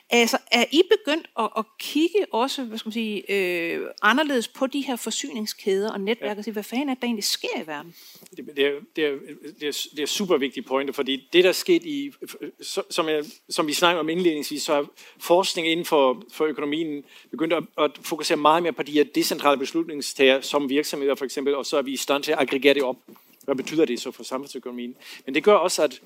[0.10, 4.68] Altså, er I begyndt at, at kigge også, hvad skal man sige, øh, anderledes på
[4.68, 6.38] de her forsyningskæder og netværk, ja.
[6.38, 7.96] og sige, hvad fanden er der egentlig sker i verden?
[8.38, 9.12] Det, det, er, det, er,
[9.60, 12.12] det, er, det er super vigtige pointe, fordi det, der er sket i,
[12.90, 14.86] som, jeg, som vi snakker om indledningsvis, så er
[15.18, 19.60] forskning inden for, for økonomien begyndt at, at fokusere meget mere på de her decentrale
[19.60, 22.84] beslutningstager, som virksomheder for eksempel, og så er vi i stand til at aggregere det
[22.84, 22.98] op.
[23.44, 24.96] Hvad betyder det så for samfundsøkonomien?
[25.26, 26.02] Men det gør også, at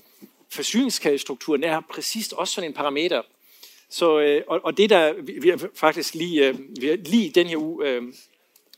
[0.49, 3.21] forsyningskædestrukturen er præcis også sådan en parameter,
[3.89, 7.29] så, øh, og, og det der, vi, vi har faktisk lige, øh, vi har lige
[7.29, 8.03] den her uge øh,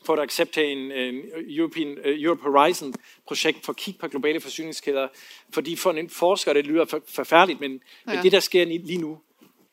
[0.04, 2.94] fået accept af en, en European, uh, Europe Horizon
[3.26, 5.08] projekt for at kigge på globale forsyningskæder,
[5.50, 7.72] fordi for en forsker, det lyder for, forfærdeligt, men,
[8.06, 8.14] ja.
[8.14, 9.18] men det der sker lige nu,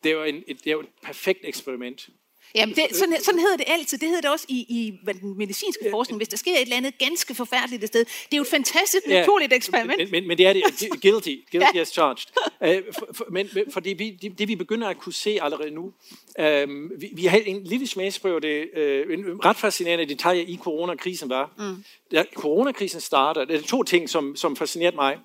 [0.04, 2.10] det er jo, en, et, det er jo et perfekt eksperiment.
[2.55, 3.97] Jamen, det, sådan, sådan hedder det altid.
[3.97, 6.19] Det hedder det også i, i den medicinske ja, forskning.
[6.19, 8.05] Hvis der sker et eller andet ganske forfærdeligt sted.
[8.05, 9.97] Det er jo et fantastisk ja, naturligt eksperiment.
[9.97, 10.63] Men, men, men det er det.
[11.01, 11.35] Guilty.
[11.51, 12.27] Guilty as charged.
[12.62, 15.93] Uh, for, for, men fordi vi, det, det, vi begynder at kunne se allerede nu,
[16.39, 21.29] uh, vi, vi har en lille smagsprøve, det uh, en ret fascinerende detalje i coronakrisen
[21.29, 21.51] var.
[21.57, 21.83] Mm.
[22.12, 25.17] Da coronakrisen starter, det er to ting, som, som fascinerede mig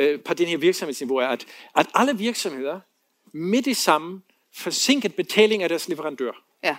[0.00, 2.80] uh, på den her virksomhedsniveau, er, at, at alle virksomheder
[3.32, 4.20] med det samme
[4.54, 6.47] forsinket betaling af deres leverandør.
[6.64, 6.76] Ja.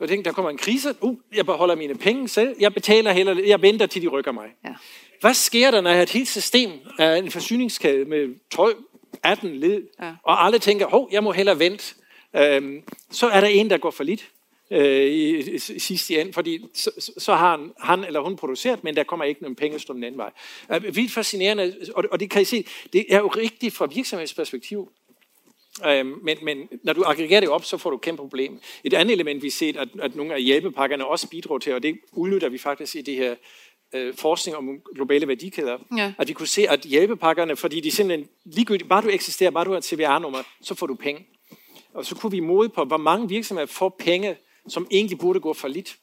[0.00, 0.94] Jeg tænkte, der kommer en krise.
[1.00, 2.56] Uh, jeg beholder mine penge selv.
[2.60, 4.48] Jeg betaler heller, jeg venter til de rykker mig.
[4.64, 4.74] Ja.
[5.20, 8.76] Hvad sker der, når jeg har et helt system af en forsyningskæde med 12,
[9.22, 10.12] 18 led, ja.
[10.22, 11.94] og alle tænker, hov, jeg må hellere vente.
[12.36, 14.30] Øhm, så er der en, der går for lidt
[14.70, 18.84] øh, i, i, i sidste ende, fordi så, så har han, han eller hun produceret,
[18.84, 20.30] men der kommer ikke nogen penge den anden vej.
[20.74, 24.90] Øh, vildt fascinerende, og, og det kan I se, det er jo rigtigt fra virksomhedsperspektiv.
[25.84, 28.60] Øhm, men, men når du aggregerer det op, så får du et kæmpe problem.
[28.84, 31.82] Et andet element, vi har set, at, at nogle af hjælpepakkerne også bidrager til, og
[31.82, 33.34] det udnytter vi faktisk i det her
[33.94, 36.12] øh, forskning om globale værdikæder, ja.
[36.18, 39.70] at vi kunne se, at hjælpepakkerne, fordi de simpelthen ligegyldigt, bare du eksisterer, bare du
[39.70, 41.26] har et CVR-nummer, så får du penge.
[41.94, 44.36] Og så kunne vi måle på, hvor mange virksomheder får penge,
[44.68, 45.96] som egentlig burde gå for lidt.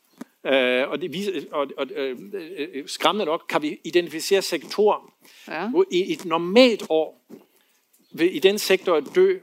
[0.45, 2.17] Øh, og det viser, og, og øh,
[2.57, 5.13] øh, skræmmende nok kan vi identificere sektorer,
[5.47, 5.69] ja.
[5.69, 7.25] hvor i et normalt år
[8.11, 9.39] vil i den sektor dø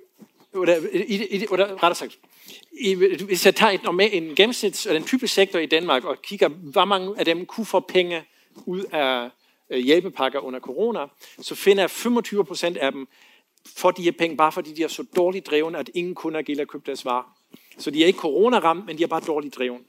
[0.55, 2.19] eller, oder rettere sagt,
[3.25, 6.85] hvis jeg tager et, en gennemsnits, eller en typisk sektor i Danmark, og kigger, hvor
[6.85, 8.23] mange af dem kunne få penge
[8.67, 9.31] ud af
[9.71, 11.01] øh, hjælpepakker under corona,
[11.41, 13.09] så finder jeg 25 procent af dem
[13.77, 16.65] for de her penge, bare fordi de er så dårligt drevet, at ingen kunder gælder
[16.65, 17.37] købe deres varer.
[17.79, 19.81] Så de er ikke corona-ramt, men de er bare dårligt drevet.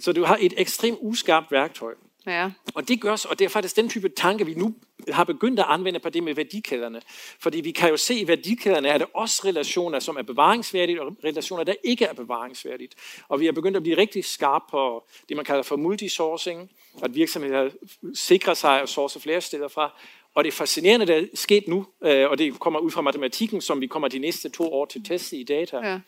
[0.00, 1.94] Så du har et ekstremt uskarpt værktøj.
[2.26, 2.50] Ja.
[2.74, 4.74] Og det gør og det er faktisk den type tanke, vi nu
[5.08, 7.00] har begyndt at anvende på det med værdikæderne.
[7.40, 11.02] Fordi vi kan jo se, at i værdikæderne er det også relationer, som er bevaringsværdige,
[11.02, 12.94] og relationer, der ikke er bevaringsværdigt.
[13.28, 16.70] Og vi har begyndt at blive rigtig skarpe på det, man kalder for multisourcing,
[17.02, 17.70] at virksomheder
[18.14, 20.00] sikrer sig og sourcer flere steder fra.
[20.34, 23.60] Og det er fascinerende, der er sket nu, øh, og det kommer ud fra matematikken,
[23.60, 26.00] som vi kommer de næste to år til teste i data, ja.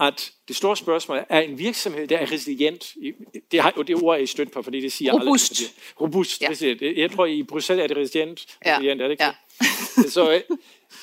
[0.00, 2.94] At det store spørgsmål er, en virksomhed, der er resilient?
[3.52, 5.60] Det, har, det ord er I stødt på, fordi det siger Robust.
[5.60, 6.48] Alle, Robust, ja.
[6.60, 6.98] det.
[6.98, 8.46] Jeg tror, i Bruxelles er det resilient.
[8.66, 8.74] Ja.
[8.74, 9.32] resilient er det ikke Ja.
[10.08, 10.42] Så,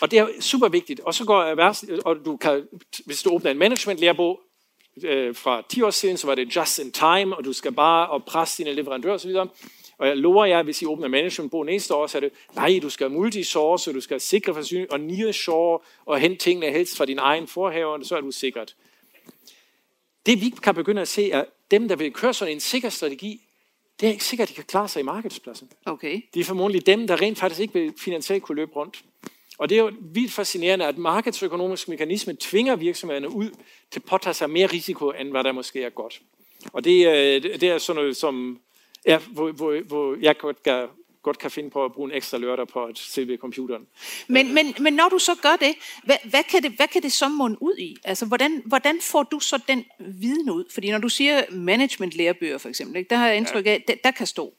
[0.02, 1.00] og det er super vigtigt.
[1.00, 2.68] Og så går erhvervs, og du kan,
[3.06, 4.40] hvis du åbner en management-lærebog,
[5.04, 8.10] øh, fra 10 år siden, så var det just in time, og du skal bare
[8.10, 9.32] og presse dine leverandører osv.
[10.02, 12.90] Og jeg lover jer, hvis I åbner managementbog næste år, så er det, nej, du
[12.90, 17.48] skal multisource, du skal sikre forsyning, og nearshore, og hente tingene helst fra din egen
[17.48, 18.76] forhaver, så er du sikkert.
[20.26, 23.42] Det vi kan begynde at se, er, dem, der vil køre sådan en sikker strategi,
[24.00, 25.70] det er ikke sikkert, at de kan klare sig i markedspladsen.
[25.86, 26.22] Okay.
[26.34, 29.04] Det er formodentlig dem, der rent faktisk ikke vil finansielt kunne løbe rundt.
[29.58, 33.50] Og det er jo vildt fascinerende, at markedsøkonomisk mekanisme tvinger virksomhederne ud
[33.92, 36.22] til at påtage sig mere risiko, end hvad der måske er godt.
[36.74, 38.60] Og det, øh, det er sådan noget, som,
[39.06, 40.88] ja, hvor, hvor, hvor jeg godt kan,
[41.24, 43.88] godt kan finde på at bruge en ekstra lørdag på at se ved computeren.
[44.28, 47.12] Men, men, men når du så gør det, hvad, hvad, kan det, hvad kan det
[47.12, 47.96] så munde ud i?
[48.04, 50.66] Altså, hvordan, hvordan får du så den viden ud?
[50.74, 54.12] Fordi når du siger management-lærebøger for eksempel, ikke, der har jeg indtryk af, der, der
[54.12, 54.54] kan stå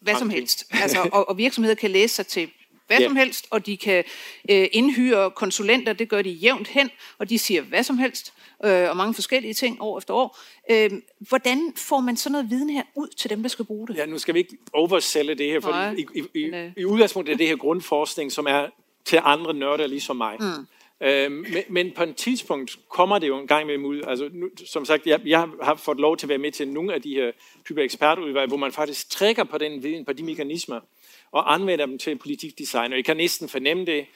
[0.00, 0.66] hvad som helst.
[0.70, 2.50] Altså, og, og virksomheder kan læse sig til
[2.86, 3.06] hvad Ja.
[3.06, 4.04] som helst, og de kan
[4.50, 8.32] øh, indhyre konsulenter, det gør de jævnt hen, og de siger hvad som helst,
[8.64, 10.38] øh, og mange forskellige ting år efter år.
[10.70, 13.96] Øh, hvordan får man sådan noget viden her ud til dem, der skal bruge det?
[13.96, 16.72] Ja, nu skal vi ikke oversælge det her, for Nej, i, i, i, men, øh.
[16.76, 18.66] i udgangspunktet er det her grundforskning, som er
[19.04, 20.36] til andre nørder ligesom mig.
[20.40, 20.66] Mm.
[21.00, 24.02] Øhm, men, men på et tidspunkt kommer det jo en gang med ud.
[24.06, 26.94] Altså, nu, som sagt, jeg, jeg har fået lov til at være med til nogle
[26.94, 27.32] af de her
[27.66, 30.80] typer ekspertudvalg, hvor man faktisk trækker på den viden, på de mekanismer,
[31.32, 32.92] og anvender dem til politikdesign.
[32.92, 34.06] Og jeg kan næsten fornemme det, øh,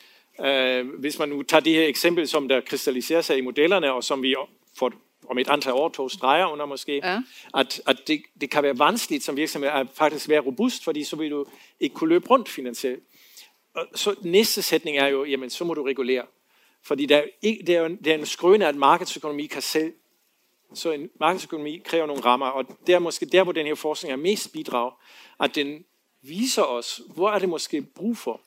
[0.98, 4.22] hvis man nu tager det her eksempel, som der kristalliserer sig i modellerne, og som
[4.22, 4.35] vi
[4.79, 4.92] for
[5.29, 7.22] om et antal år tog streger under måske, Ja.
[7.55, 11.16] at, at det, det kan være vanskeligt som virksomhed at faktisk være robust, fordi så
[11.16, 11.46] vil du
[11.81, 13.03] ikke kunne løbe rundt finansielt.
[13.74, 16.24] Og så næste sætning er jo, jamen så må du regulere.
[16.83, 19.92] Fordi der er, ikke, det er, en, det er en skrøne, at markedsøkonomi kan selv.
[20.74, 24.12] Så en markedsøkonomi kræver nogle rammer, og det er måske der, hvor den her forskning
[24.12, 24.92] er mest bidrag,
[25.40, 25.85] at den
[26.22, 28.40] viser os, hvor er det måske brug for,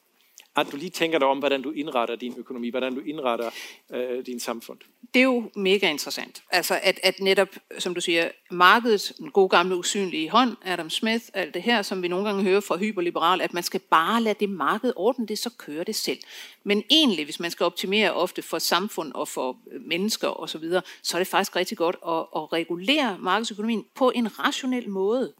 [0.55, 3.49] at du lige tænker dig om, hvordan du indretter din økonomi, hvordan du indretter
[3.93, 4.79] øh, din samfund.
[5.13, 6.43] det er jo mega interessant.
[6.51, 7.47] Altså at, at netop,
[7.79, 12.01] som du siger, markedet, den gode gamle usynlige hånd, Adam Smith, alt det her, som
[12.01, 15.39] vi nogle gange hører fra hyperliberal, at man skal bare lade det marked ordne det,
[15.39, 16.19] så kører det selv.
[16.63, 20.57] Men egentlig, hvis man skal optimere ofte for samfund og for øh, mennesker osv., så,
[20.57, 25.33] videre, så er det faktisk rigtig godt at, at regulere markedsøkonomien på en rationel måde.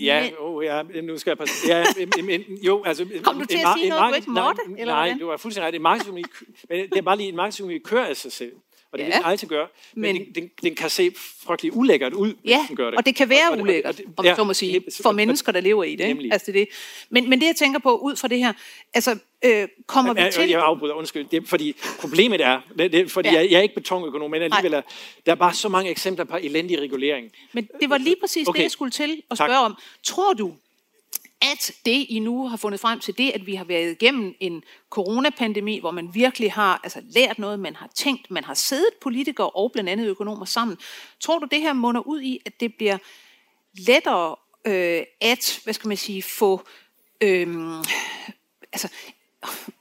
[0.00, 1.54] Ja, Men- oh, ja, nu skal jeg passe.
[1.68, 1.84] Ja,
[2.22, 4.60] men, jo, altså, Kom du til en at sige en noget, du marked- ikke måtte,
[4.68, 5.74] Nej, eller nej du var fuldstændig ret.
[5.74, 6.22] En markedsøkonomi,
[6.68, 8.52] men det er bare lige en markedsøkonomi kører af sig selv.
[9.00, 9.66] Og det Ja, vil den altid gøre.
[9.94, 11.12] Men, men- den, den, den, kan se
[11.46, 12.96] frygtelig ulækkert ud, hvis Ja, den gør det.
[12.98, 15.12] og det kan være Og- og- ulækkert, og det- om ja, så må sige, for
[15.12, 16.08] mennesker, der lever i det.
[16.08, 16.32] Nemlig.
[16.32, 16.68] Altså det, det.
[17.10, 18.52] Men, men det, jeg tænker på ud fra det her,
[18.94, 20.48] altså øh, kommer vi Jeg, til...
[20.48, 21.24] jeg afbryder, undskyld.
[21.30, 23.34] Det er, fordi problemet er, det, det, fordi Ja.
[23.34, 24.82] jeg, jeg er ikke betonøkonom, men alligevel er,
[25.26, 27.32] der er bare så mange eksempler på elendig regulering.
[27.52, 28.56] Men det var lige præcis okay.
[28.58, 29.48] Det, jeg skulle til at Tak.
[29.48, 29.74] spørge om.
[30.02, 30.52] Tror du,
[31.42, 34.62] at det, I nu har fundet frem til det, at vi har været igennem en
[34.90, 39.50] coronapandemi, hvor man virkelig har altså, lært noget, man har tænkt, man har siddet politikere
[39.50, 40.76] og blandt andet økonomer sammen.
[41.20, 42.98] Tror du, det her munder ud i, at det bliver
[43.72, 46.66] lettere øh, at, hvad skal man sige, få
[47.20, 47.78] øh,
[48.72, 48.88] altså,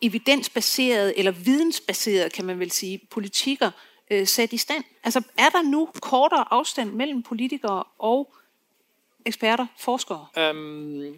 [0.02, 3.72] evidensbaseret eller vidensbaseret, kan man vel sige, politikker
[4.12, 4.84] øh, sat i stand?
[5.04, 8.34] Altså er der nu kortere afstand mellem politikere og
[9.26, 10.28] eksperter, forskere?
[10.52, 11.16] Um,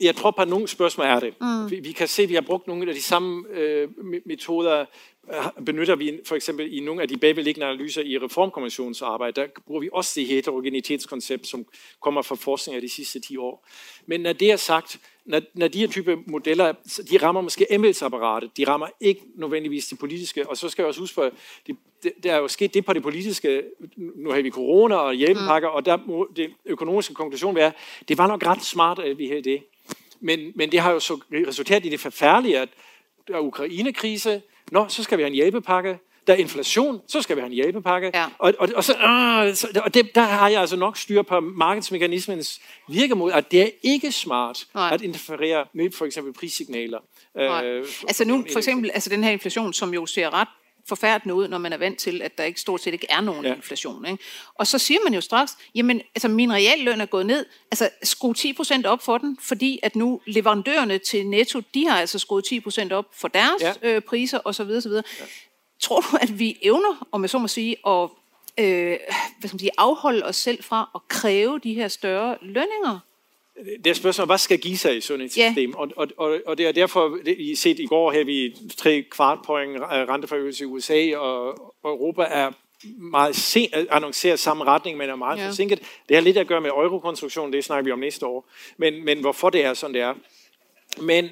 [0.00, 1.34] jeg tror på, at nogle spørgsmål er det.
[1.40, 1.70] Mm.
[1.70, 4.84] Vi, vi kan se, at vi har brugt nogle af de samme øh, me- metoder,
[5.32, 9.40] øh, benytter vi for eksempel i nogle af de bagvedliggende analyser i reformkommissionens arbejde.
[9.40, 11.66] Der bruger vi også det heterogenitetskoncept, som
[12.00, 13.68] kommer fra forskning af de sidste 10 år.
[14.06, 16.72] Men når det er sagt, når, når de her type modeller,
[17.10, 21.00] de rammer måske embedsapparatet, de rammer ikke nødvendigvis det politiske, og så skal jeg også
[21.00, 21.32] huske at
[21.66, 23.62] det, det, der er jo sket det på det politiske,
[23.96, 25.74] nu har vi corona og hjælpepakker, mm.
[25.74, 27.72] og der må det økonomiske konklusion være,
[28.08, 29.62] det var nok ret smart, at vi havde det.
[30.20, 32.68] Men, men det har jo så resulteret i det forfærdelige, at
[33.28, 37.36] der er Ukraine-krise, nå, så skal vi have en hjælpepakke, der er inflation, så skal
[37.36, 38.10] vi have en hjælpepakke.
[38.14, 38.26] Ja.
[38.38, 41.40] Og, og, og, så, øh, så, og det, der har jeg altså nok styr på
[41.40, 44.90] markedsmekanismens virkemod, at det er ikke smart Nej.
[44.92, 46.98] at interferere med for eksempel prissignaler.
[47.34, 47.64] Nej.
[47.64, 50.48] Øh, Altså nu for eksempel altså den her inflation, som jo ser ret
[50.88, 53.44] forfærdende ud, når man er vant til, at der ikke stort set ikke er nogen
[53.44, 53.54] ja.
[53.54, 54.06] Inflation.
[54.06, 54.24] Ikke?
[54.54, 58.32] Og så siger man jo straks, jamen altså min realløn er gået ned, altså skru
[58.32, 62.92] 10% op for den, fordi at nu leverandørerne til Netto, de har altså skruet 10%
[62.92, 63.62] op for deres.
[63.62, 63.72] Ja.
[63.82, 64.70] øh, priser osv.
[64.70, 64.92] osv.
[64.92, 65.00] Ja.
[65.82, 68.08] Tror du, at vi evner, om jeg så må sige, at
[68.58, 68.98] øh,
[69.38, 72.98] hvad skal man sige, afholde os selv fra at kræve de her større lønninger?
[73.84, 75.74] det er spørgsmålet, hvad skal give sig i sådan et system?
[75.74, 79.38] Og, og, og, og det er derfor, I set i går her, vi tre kvart
[79.46, 81.48] point renteforøgelse i USA, og,
[81.82, 82.50] og Europa er
[82.98, 85.48] meget sent annonceret samme retning, men er meget ja.
[85.48, 85.78] forsinket.
[86.08, 88.48] Det har lidt at gøre med eurokonstruktionen, det snakker vi om næste år.
[88.76, 90.14] Men, men hvorfor det er, sådan det er.
[91.00, 91.30] Men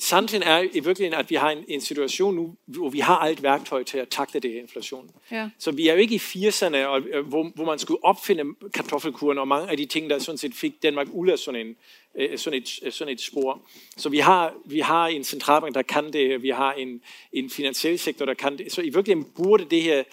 [0.00, 3.42] sandheden er i virkeligheden, at vi har en, en situation nu, hvor vi har alt
[3.42, 5.10] værktøj til at takle det her inflation.
[5.30, 5.50] Ja.
[5.58, 8.44] Så vi er jo ikke i 80'erne, og, øh, hvor, hvor man skulle opfinde
[8.74, 11.76] kartoffelkuren og mange af de ting, der sådan set fik Danmark ud af sådan, en,
[12.14, 13.60] øh, sådan, et, øh, sådan et spor.
[13.96, 17.00] Så vi har, vi har en centralbank, der kan det, vi har en,
[17.32, 18.72] en finansiel sektor, der kan det.
[18.72, 20.04] Så i virkeligheden burde det her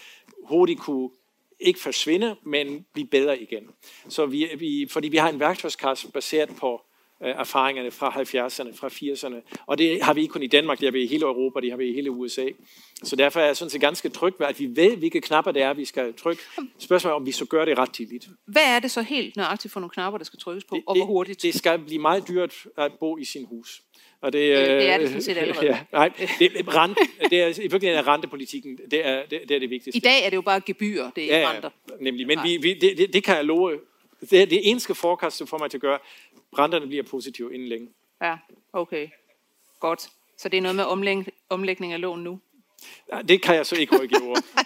[0.43, 1.09] hurtigt kunne
[1.59, 3.63] ikke forsvinde, men blive bedre igen.
[4.09, 6.81] Så vi, vi, fordi vi har en værktøjskasse baseret på
[7.29, 9.63] erfaringerne fra 70'erne, fra 80'erne.
[9.65, 11.69] Og det har vi ikke kun i Danmark, det har vi i hele Europa, det
[11.69, 12.45] har vi i hele USA.
[13.03, 15.61] Så derfor er jeg sådan set ganske tryg ved, at vi ved, hvilke knapper det
[15.61, 16.43] er, vi skal trykke.
[16.79, 18.27] Spørgsmålet er, om vi så gør det ret tidligt.
[18.45, 21.05] Hvad er det så helt nøjagtigt for nogle knapper, der skal trykkes på, og hvor
[21.05, 21.41] hurtigt?
[21.41, 23.81] Det, det skal blive meget dyrt at bo i sin hus.
[24.21, 25.65] Og det, det er øh, det sådan set allerede.
[25.73, 26.97] Ja, nej, det, rent,
[27.29, 29.97] det er, i virkeligheden er rentepolitikken, det er det, det, er det vigtigste.
[29.97, 31.69] I dag er det jo bare gebyr, det er Ja, renter.
[32.01, 32.27] nemlig.
[32.27, 33.79] Men vi, vi, det, det, det kan jeg love.
[34.29, 35.99] Det er det eneste forecast, der får mig til at gøre.
[36.59, 37.89] Renterne bliver positive inden længe.
[38.21, 38.37] Ja,
[38.73, 39.07] okay.
[39.79, 40.09] Godt.
[40.37, 42.39] Så det er noget med omlæg, omlægning af lån nu?
[43.13, 44.43] Ja, Det kan jeg så ikke rykke i ord.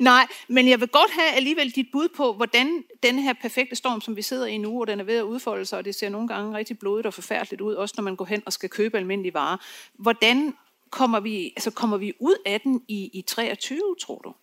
[0.00, 4.00] Nej, men jeg vil godt have alligevel dit bud på, hvordan den her perfekte storm,
[4.00, 6.08] som vi sidder i nu, og den er ved at udfolde sig, og det ser
[6.08, 8.98] nogle gange rigtig blodigt og forfærdeligt ud, også når man går hen og skal købe
[8.98, 9.56] almindelige varer.
[9.94, 10.54] Hvordan
[10.90, 14.34] kommer vi, altså kommer vi ud af den i, i 23, tror du?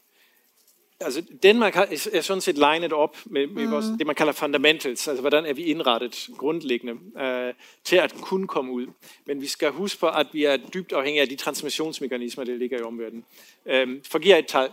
[0.99, 3.71] Altså, Danmark har, er sådan set legnet op med, med mm.
[3.71, 8.47] vores, det, man kalder fundamentals, altså hvordan er vi indrettet grundlæggende øh, til at kunne
[8.47, 8.87] komme ud.
[9.25, 12.79] Men vi skal huske på, at vi er dybt afhængige af de transmissionsmekanismer, der ligger
[12.79, 13.25] i omverdenen.
[13.65, 14.69] Øh, for at give jer et tal.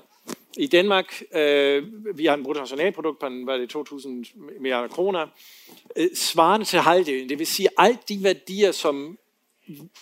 [0.57, 1.83] I Danmark, øh,
[2.15, 5.27] vi har en bruttonationalprodukt på en, hvad det, 2.000 milliarder kroner,
[5.97, 7.29] øh, svarende til halvdelen.
[7.29, 9.19] Det vil sige, alt de værdier, som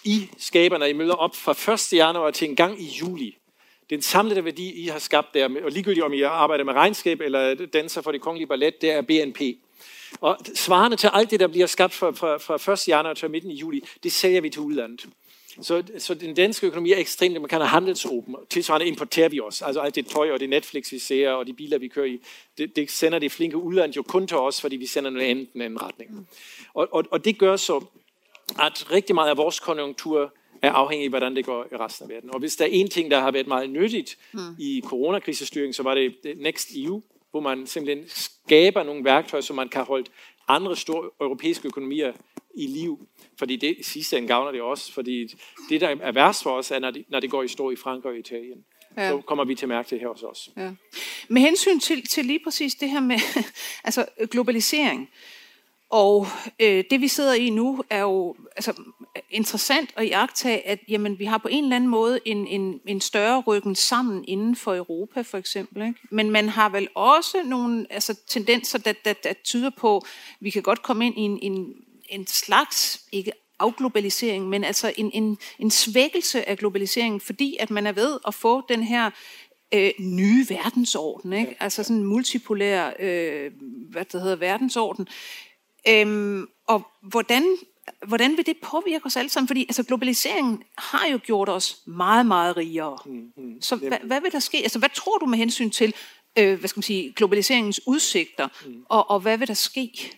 [0.04, 1.92] I skaber, når I møder op fra 1.
[1.92, 3.36] januar til en gang i juli,
[3.92, 7.54] den samlede værdi, I har skabt der, og ligegyldigt om I arbejder med regnskab eller
[7.54, 9.40] danser for det kongelige ballet, det er BNP.
[10.20, 12.88] Og svarene til alt det, der bliver skabt fra, fra, fra 1.
[12.88, 15.06] januar til midten i juli, det sælger vi til udlandet.
[15.62, 18.36] Så, så den danske økonomi er ekstremt, man kan have handelsåben.
[18.50, 19.64] Tilsvarende importerer vi også.
[19.64, 22.20] Altså alt det tøj og det Netflix, vi ser, og de biler, vi kører i,
[22.58, 25.48] det, det sender det flinke udland jo kun til os, fordi vi sender noget andet
[25.54, 26.28] i en retning.
[26.74, 27.84] Og, og, og det gør så,
[28.58, 32.14] at rigtig meget af vores konjunktur er afhængig af, hvordan det går i resten af
[32.14, 32.30] verden.
[32.34, 34.40] Og hvis der er en ting, der har været meget nyttigt mm.
[34.58, 39.68] i coronakrisestyring, så var det Next EU, hvor man simpelthen skaber nogle værktøjer, så man
[39.68, 40.04] kan holde
[40.48, 42.12] andre store europæiske økonomier
[42.54, 43.06] i liv.
[43.38, 45.34] Fordi det sidste ende gavner det også, fordi
[45.68, 47.76] det, der er værst for os, er, når det, når det går i stå i
[47.76, 48.64] Frankrig og Italien.
[48.96, 49.08] Ja.
[49.08, 50.50] Så kommer vi til at mærke det her hos os.
[50.56, 50.70] Ja.
[51.28, 53.18] Med hensyn til, til lige præcis det her med
[53.84, 55.10] altså globalisering,
[55.92, 56.26] og
[56.60, 58.72] øh, det vi sidder i nu er jo altså,
[59.30, 63.00] interessant at iagtage, at jamen, vi har på en eller anden måde en, en, en
[63.00, 65.82] større rykken sammen inden for Europa for eksempel.
[65.82, 66.00] Ikke?
[66.10, 70.04] Men man har vel også nogle altså, tendenser, der, der, der tyder på, at
[70.40, 71.74] vi kan godt komme ind i en, en,
[72.08, 77.86] en slags, ikke afglobalisering, men altså en, en, en svækkelse af globaliseringen, fordi at man
[77.86, 79.10] er ved at få den her
[79.74, 81.56] øh, nye verdensorden, ikke?
[81.60, 83.50] altså sådan en multipolær øh,
[83.90, 85.08] hvad det hedder, verdensorden.
[85.88, 87.56] Øhm, og hvordan,
[88.06, 89.48] hvordan vil det påvirke os alle sammen?
[89.48, 92.98] Fordi altså, globaliseringen har jo gjort os meget, meget rigere.
[93.04, 93.62] Mm-hmm.
[93.62, 94.58] Så hvad, hvad vil der ske?
[94.58, 95.94] Altså, hvad tror du med hensyn til
[96.38, 98.84] øh, hvad skal man sige, globaliseringens udsigter, mm.
[98.88, 100.12] og, og hvad vil der ske?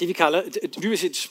[0.00, 0.42] det vi kalder,
[0.82, 1.30] dybest set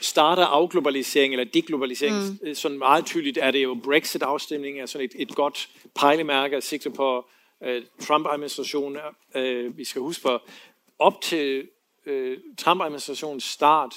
[0.00, 2.54] starter afglobalisering eller deglobalisering, mm.
[2.54, 6.90] sådan meget tydeligt er det jo Brexit-afstemning, er sådan et, et godt pejlemærke at sigte
[6.90, 7.26] på
[7.60, 7.68] uh,
[8.00, 8.98] Trump-administrationen.
[9.34, 10.38] Uh, vi skal huske på,
[10.98, 11.68] op til
[12.06, 13.94] uh, Trump-administrationens start,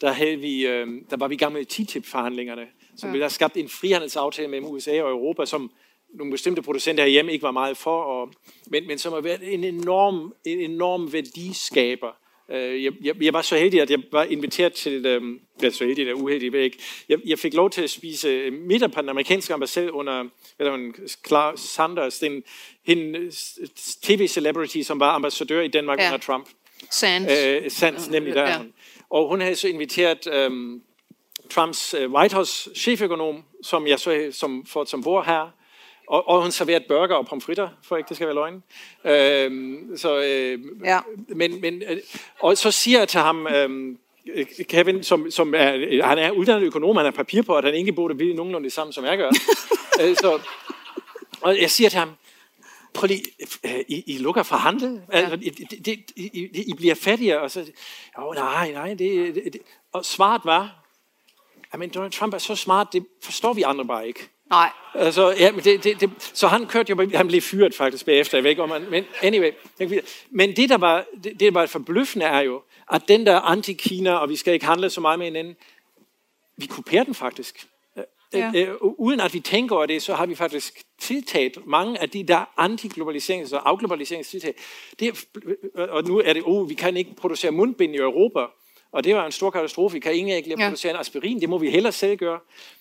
[0.00, 3.12] der, havde vi, uh, der var vi i gang med TTIP-forhandlingerne, som ja.
[3.12, 5.70] blev der skabt en frihandelsaftale mellem USA og Europa, som
[6.14, 8.32] nogle bestemte producenter herhjemme ikke var meget for, og,
[8.66, 12.12] men, men som har været en enorm, en enorm værdiskaber.
[12.50, 15.22] Øh, Jeg, jeg, jeg var så heldig, at jeg var inviteret til, øh,
[15.60, 16.78] jeg er så heldig eller uheldig, jeg ikke.
[17.08, 20.24] Jeg, jeg fik lov til at spise middag på den amerikanske ambassade under,
[20.58, 20.94] eller en
[21.26, 22.42] Clark Sanders, den,
[22.84, 23.30] en
[24.02, 26.06] tv-celebrity, som var ambassadør i Danmark Ja.
[26.06, 26.48] under Trump.
[26.90, 27.32] Sands.
[27.46, 28.42] Øh, Sands, nemlig der.
[28.42, 28.48] Ja.
[28.48, 28.58] Ja.
[29.10, 30.50] Og hun havde så inviteret øh,
[31.50, 35.50] Trumps øh, White House cheføkonom, som jeg så som, for, som bor her,
[36.08, 38.62] og, og hun serverede burger og pomfritter, for ikke det skal være løgn.
[39.04, 40.98] Øhm, så, øh, Ja.
[41.28, 41.96] men, men, øh,
[42.40, 43.96] og så siger jeg til ham, øh,
[44.68, 47.94] Kevin, som, som er, han er uddannet økonom, han har papir på, at han egentlig
[47.94, 49.30] burde vide nogenlunde det samme, som jeg gør.
[50.02, 50.40] øh, så,
[51.40, 52.10] og jeg siger til ham,
[52.98, 53.24] prøv lige,
[53.64, 55.18] øh, I, I lukker for handel, ja.
[55.18, 57.70] altså, det, det, I, I bliver fattigere, og så,
[58.16, 59.60] oh, nej, nej, det, det, det.
[59.92, 60.84] og svaret var,
[61.78, 64.28] men Donald Trump er så smart, det forstår vi andre bare ikke.
[64.50, 64.70] Nej.
[64.94, 68.38] Altså, ja, men det, det, det, så han kørte jo, han blev fyret faktisk bagefter,
[68.38, 69.50] jeg ved ikke om han, men anyway.
[70.30, 74.28] Men det, der var, det, det var forbløffende, er jo, at den der anti-Kina, og
[74.28, 75.56] vi skal ikke handle så meget med hinanden,
[76.56, 77.68] vi kopierer den faktisk.
[78.32, 78.52] Ja.
[78.54, 82.22] Øh, uden at vi tænker over det, så har vi faktisk tiltaget mange af de
[82.22, 84.54] der anti-globaliserings- og afglobaliseringstiltag.
[85.00, 85.26] Det,
[85.74, 88.40] og nu er det, oh, vi kan ikke producere mundbind i Europa,
[88.92, 89.92] og det var en stor katastrofe.
[89.92, 90.68] Vi kan ikke engang ja.
[90.68, 92.38] producere en aspirin, det må vi hellere selv gøre.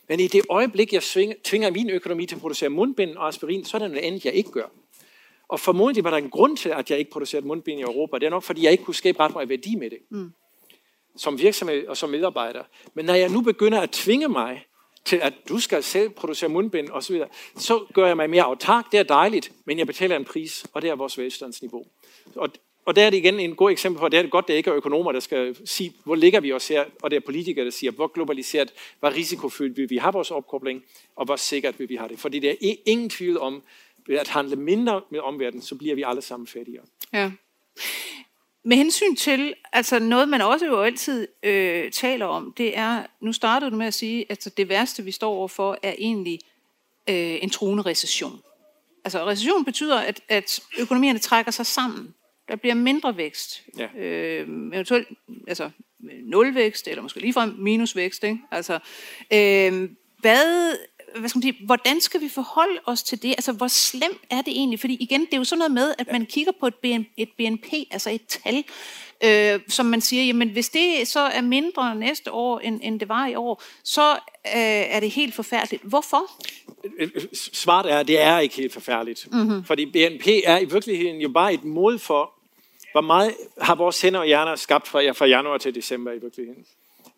[0.09, 1.03] Men i det øjeblik, jeg
[1.43, 4.33] tvinger min økonomi til at producere mundbind og aspirin, så er det noget andet, jeg
[4.33, 4.71] ikke gør.
[5.49, 8.17] Og formodentlig var der en grund til, at jeg ikke producerede mundbind i Europa.
[8.17, 9.99] Det er nok, fordi jeg ikke kunne skabe ret meget værdi med det.
[10.09, 10.31] Mm.
[11.17, 12.63] Som virksomhed og som medarbejder.
[12.93, 14.65] Men når jeg nu begynder at tvinge mig
[15.07, 18.43] til, at du skal selv producere mundbind osv., så, videre, så gør jeg mig mere
[18.43, 18.91] autark.
[18.91, 21.85] Det er dejligt, men jeg betaler en pris, og det er vores velstandsniveau.
[22.35, 22.49] Og,
[22.85, 24.53] og der er det igen en god eksempel på, at det er det godt, det
[24.53, 27.65] ikke er økonomer, der skal sige, hvor ligger vi os her, og det er politikere,
[27.65, 30.83] der siger, hvor globaliseret, hvor risikofyldt vil vi have vores opkobling,
[31.15, 32.19] og hvor sikkert vil vi have det.
[32.19, 33.63] Fordi der er ingen tvivl om,
[34.07, 36.83] ved at handle mindre med omverdenen, så bliver vi alle sammen fattigere.
[37.13, 37.31] Ja.
[38.67, 43.33] Med hensyn til, altså noget man også jo altid øh, taler om, det er, nu
[43.33, 46.39] startede du med at sige, at altså det værste vi står overfor er egentlig
[47.09, 48.41] øh, en truende recession.
[49.05, 52.13] Altså recession betyder, at, at økonomierne trækker sig sammen.
[52.47, 53.63] Der bliver mindre vækst.
[53.77, 53.87] Ja.
[53.97, 55.07] Øh, eventuelt
[55.47, 55.69] altså,
[56.23, 58.23] nulvækst, eller måske ligefrem minusvækst.
[58.23, 58.39] Ikke?
[58.51, 58.73] Altså,
[59.33, 59.89] øh,
[60.19, 60.75] hvad
[61.19, 63.29] hvad skal man sige, hvordan skal vi forholde os til det?
[63.29, 64.79] Altså, hvor slemt er det egentlig?
[64.79, 67.29] Fordi igen, det er jo sådan noget med, at man kigger på et, BN, et
[67.37, 68.63] BNP, altså et tal,
[69.23, 73.09] øh, som man siger, jamen hvis det så er mindre næste år, end, end det
[73.09, 74.17] var i år, så øh,
[74.95, 75.83] er det helt forfærdeligt.
[75.83, 76.31] Hvorfor?
[77.53, 79.27] Svaret er, at det er ikke helt forfærdeligt.
[79.31, 79.63] Mm-hmm.
[79.63, 82.31] Fordi BNP er i virkeligheden jo bare et mål for,
[82.91, 86.65] hvor meget har vores hænder og hjerner skabt fra, fra januar til december i virkeligheden.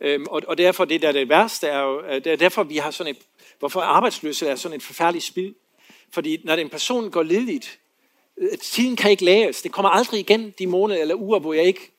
[0.02, 2.92] Øhm, og, og derfor det der det værste er jo, det er derfor vi har
[2.92, 3.22] sådan et
[3.60, 5.56] Hvorfor arbejdsløshed er sådan et forfærdeligt spil.
[6.12, 7.80] Fordi når en person går ledigt,
[8.38, 9.62] øh, tiden kan ikke lages.
[9.62, 11.92] Det kommer aldrig igen de måneder eller uger, hvor jeg ikke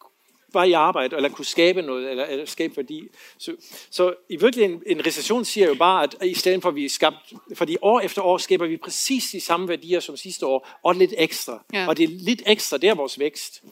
[0.52, 3.08] var i arbejde, eller kunne skabe noget, eller, eller skabe værdi.
[3.38, 3.56] Så,
[3.90, 7.32] så i virkeligheden, en recession siger jo bare, at i stedet for at vi skabt,
[7.54, 11.14] fordi år efter år skaber vi præcis de samme værdier som sidste år, og lidt
[11.18, 11.64] ekstra.
[11.72, 11.88] Ja.
[11.88, 13.62] Og det er lidt ekstra, det er vores vækst.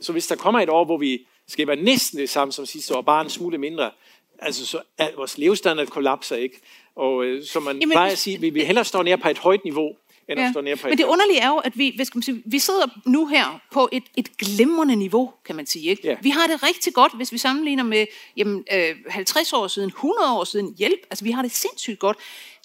[0.00, 3.02] Så hvis der kommer et år, hvor vi skaber næsten det samme som sidste år,
[3.02, 3.90] bare en smule mindre,
[4.38, 6.60] altså så er vores levestandard kollapser ikke.
[6.96, 9.38] Og øh, som man Jamen, plejer at sige, vi vil hellere stå nede på et
[9.38, 9.96] højt niveau,
[10.28, 10.46] end ja.
[10.46, 12.22] at stå nede på et Men det underlige er jo, at vi, hvad skal man
[12.22, 15.90] sige, vi sidder nu her på et, et glimrende niveau, kan man sige.
[15.90, 16.08] Ikke?
[16.08, 16.16] Ja.
[16.22, 20.32] Vi har det rigtig godt, hvis vi sammenligner med jamen, øh, 50 år siden, 100
[20.32, 21.00] år siden hjælp.
[21.10, 22.18] Altså, vi har det sindssygt godt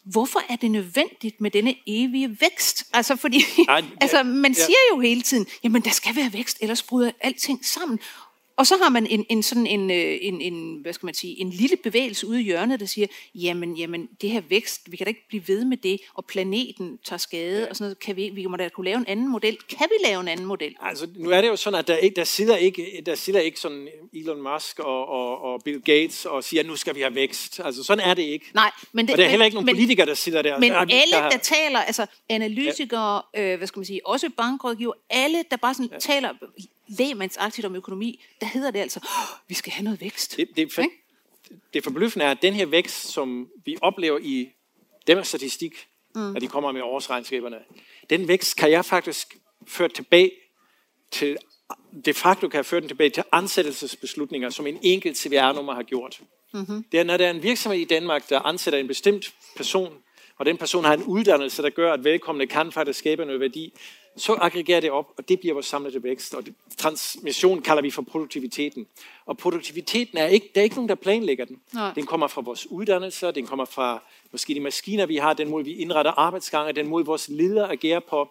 [0.04, 2.84] hvorfor er det nødvendigt med denne evige vækst?
[2.94, 6.84] Altså, fordi, Ej, altså, man siger jo hele tiden, jamen, der skal være vækst, ellers
[6.84, 8.00] bryder alting sammen.
[8.58, 11.42] Og så har man en, en sådan en, øh, en, en, hvad skal man sige,
[11.42, 15.06] en lille bevægelse ude i hjørnet, der siger, jamen, jamen, det her vækst, vi kan
[15.06, 18.30] da ikke blive ved med det, og planeten tager skade, og sådan noget, kan vi,
[18.30, 19.58] vi må da kunne lave en anden model.
[19.70, 20.76] Kan vi lave en anden model?
[20.82, 23.88] Altså, nu er det jo sådan, at der, der, sidder, ikke, der sidder ikke sådan
[24.14, 27.62] Elon Musk og, og, og Bill Gates og siger, nu skal vi have vækst.
[27.64, 28.46] Altså, sådan er det ikke.
[28.54, 30.60] Nej, men det, og der er heller ikke nogen men, politikere, der sidder der.
[30.60, 33.42] Men der, alle, der, der taler, altså analytikere, ja.
[33.42, 36.00] øh, hvad skal man sige, også bankrådgiver, alle, der bare sådan ja.
[36.00, 36.30] taler
[36.88, 40.38] lægemandsagtigt om økonomi, der hedder det altså, oh, vi skal have noget vækst.
[40.38, 40.84] Det, det, for,
[41.74, 44.50] det forbløffende er, at den her vækst, som vi oplever i
[45.08, 46.22] dem statistik, mm.
[46.22, 47.60] når de kommer med årsregnskaberne,
[48.10, 50.32] den vækst kan jeg faktisk føre tilbage
[51.12, 51.38] til,
[52.06, 56.22] de facto kan jeg føre den tilbage til ansættelsesbeslutninger, som en enkelt CVR-nummer har gjort.
[56.54, 56.84] Mm-hmm.
[56.92, 59.94] Det er, når der er en virksomhed i Danmark, der ansætter en bestemt person,
[60.44, 63.74] og den person har en uddannelse, der gør, at vedkommende kan faktisk skabe noget værdi,
[64.18, 66.34] så aggregerer det op, og det bliver vores samlede vækst.
[66.34, 66.44] Og
[66.78, 68.88] transmission kalder vi for produktiviteten.
[69.26, 71.62] Og produktiviteten er ikke, der er ikke nogen, der planlægger den.
[71.74, 71.94] Nej.
[71.96, 75.66] Den kommer fra vores uddannelser, den kommer fra måske de maskiner, vi har, den måde,
[75.66, 78.30] vi indretter arbejdsgange, den måde, vores ledere agerer på,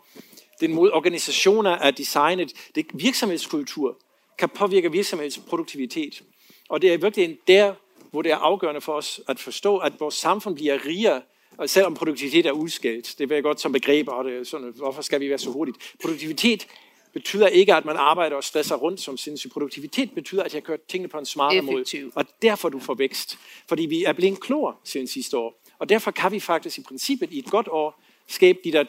[0.61, 2.53] den måde, organisationer er designet.
[2.75, 3.99] Det virksomhedskultur
[4.39, 6.23] kan påvirke virksomhedens produktivitet.
[6.69, 7.75] Og det er virkelig der,
[8.11, 11.23] hvor det er afgørende for os at forstå, at vores samfund bliver rigere
[11.63, 15.21] og selvom produktivitet er udskældt, det vil godt som begreb, og det, sådan, hvorfor skal
[15.21, 15.95] vi være så hurtigt?
[16.03, 16.67] Produktivitet
[17.13, 19.53] betyder ikke, at man arbejder og stresser rundt som sindssygt.
[19.53, 21.85] Produktivitet betyder, at jeg gør tingene på en smartere måde.
[22.15, 23.39] Og derfor du får vækst.
[23.69, 25.63] Fordi vi er blevet klogere siden sidste år.
[25.79, 28.85] Og derfor kan vi faktisk i princippet i et godt år skabe de der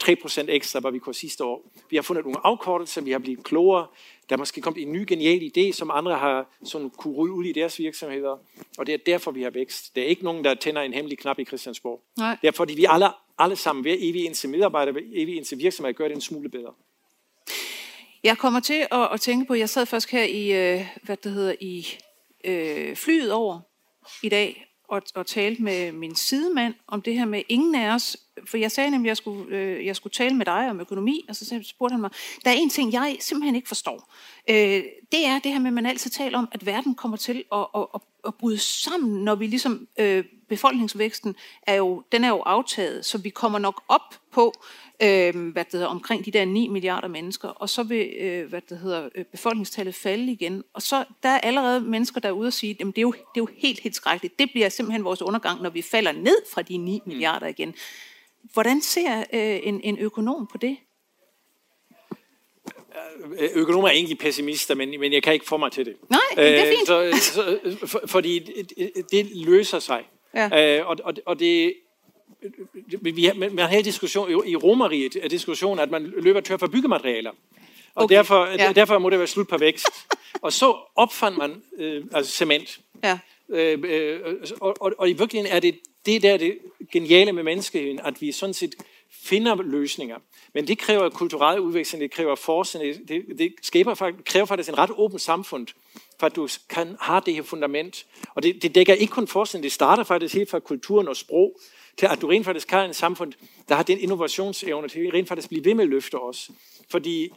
[0.46, 1.72] 3% ekstra, hvad vi kunne sidste år.
[1.90, 3.88] Vi har fundet nogle afkortelser, vi har blivet klogere,
[4.30, 7.46] der er måske kommet en ny genial idé, som andre har sådan kunne rulle ud
[7.46, 8.38] i deres virksomheder,
[8.78, 9.96] og det er derfor, vi har vækst.
[9.96, 12.02] Det er ikke nogen, der tænder en hemmelig knap i Christiansborg.
[12.18, 12.38] Nej.
[12.42, 13.08] Det er fordi, vi alle,
[13.38, 16.74] alle sammen, ved evig indtil medarbejdere, ved evig indtil virksomheder, gør det en smule bedre.
[18.24, 21.32] Jeg kommer til at, at tænke på, jeg sad først her i, øh, hvad det
[21.32, 21.88] hedder, i
[22.44, 23.60] øh, flyet over
[24.24, 28.18] i dag, og, og talte med min sidemand om det her med ingen af os,
[28.46, 31.26] for jeg sagde nemlig, at jeg skulle, øh, jeg skulle tale med dig om økonomi,
[31.30, 32.12] og så spurgte han mig,
[32.46, 34.14] der er en ting, jeg simpelthen ikke forstår.
[34.50, 37.44] Øh, det er det her med, at man altid taler om, at verden kommer til
[37.54, 42.28] at, at, at, at bryde sammen, når vi ligesom, øh, befolkningsvæksten er jo, den er
[42.28, 44.54] jo aftaget, så vi kommer nok op på,
[45.04, 48.62] øh, hvad det hedder, omkring de der 9 milliarder mennesker, og så vil øh, hvad
[48.70, 50.64] det hedder, øh, befolkningstallet falde igen.
[50.74, 53.12] Og så der er allerede mennesker, der er ude og sige, at det, er jo,
[53.12, 54.40] det er jo helt, helt skrækkeligt.
[54.40, 57.10] Det bliver simpelthen vores undergang, når vi falder ned fra de 9 mm.
[57.10, 57.74] milliarder igen.
[58.54, 60.78] Hvordan ser øh, en, en økonom på det?
[63.54, 65.96] Økonomer er egentlig pessimister, men, men jeg kan ikke få mig til det.
[66.10, 66.88] Nej, det er fint.
[66.88, 70.04] Så, så, for, fordi det, det løser sig.
[70.36, 70.80] Ja.
[70.80, 71.74] Øh, og, og, og det,
[73.02, 76.68] vi har, man har en diskussion i Romeriet, er diskussion, at man løber tør for
[76.68, 77.32] byggematerialer.
[77.96, 78.72] Og Okay, derfor, ja.
[78.72, 79.88] derfor må det være slut på vækst.
[80.42, 82.80] og så opfandt man øh, altså cement.
[83.04, 83.20] Ja.
[83.50, 84.20] Øh, øh,
[84.62, 86.58] og, og, og i virkeligheden er det det der er det
[86.92, 88.76] geniale med menneskeheden, at vi sådan set
[89.22, 90.18] finder løsninger.
[90.54, 94.92] Men det kræver kulturel udveksling, det kræver forskning, det, det, skaber, kræver faktisk en ret
[94.96, 95.68] åben samfund,
[96.20, 98.06] for at du kan have det her fundament.
[98.36, 101.60] Og det, det dækker ikke kun forskning, det starter faktisk helt fra kulturen og sprog,
[101.98, 103.34] til at du rent faktisk har en samfund,
[103.70, 106.52] der har den innovationsevne til rent faktisk blive ved med at løfte os.
[106.90, 107.30] Fordi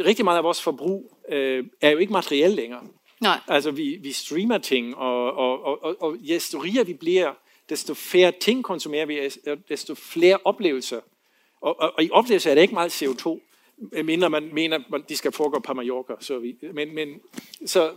[0.00, 2.82] rigtig meget af vores forbrug øh, er jo ikke materiel længere.
[3.20, 3.40] Nej.
[3.48, 7.32] Altså, vi, vi streamer ting, og, og, og, og, og desto rigere vi bliver,
[7.68, 9.30] desto færre ting konsumerer vi,
[9.68, 11.00] desto flere oplevelser.
[11.64, 13.40] Og, og, og i oplevelser er det ikke meget CO2,
[14.02, 16.12] mindre man mener, at de skal foregå på Mallorca.
[16.20, 17.08] Så, vi, men, men,
[17.66, 17.90] så,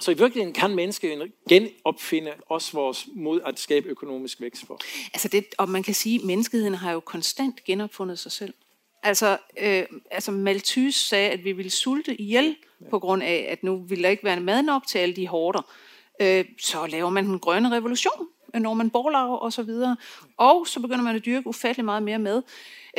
[0.00, 4.80] så i virkeligheden kan mennesket genopfinde også vores mod at skabe økonomisk vækst for.
[5.14, 8.54] Altså det, og man kan sige, at menneskeheden har jo konstant genopfundet sig selv.
[9.02, 12.56] Altså, øh, altså Malthus sagde, at vi ville sulte ihjel
[12.90, 15.72] på grund af, at nu ville der ikke være mad nok til alle de hårder.
[16.20, 19.96] Øh, så laver man den grønne revolution, når man borlager og så videre.
[20.36, 22.42] Og så begynder man at dyrke ufattelig meget mere med.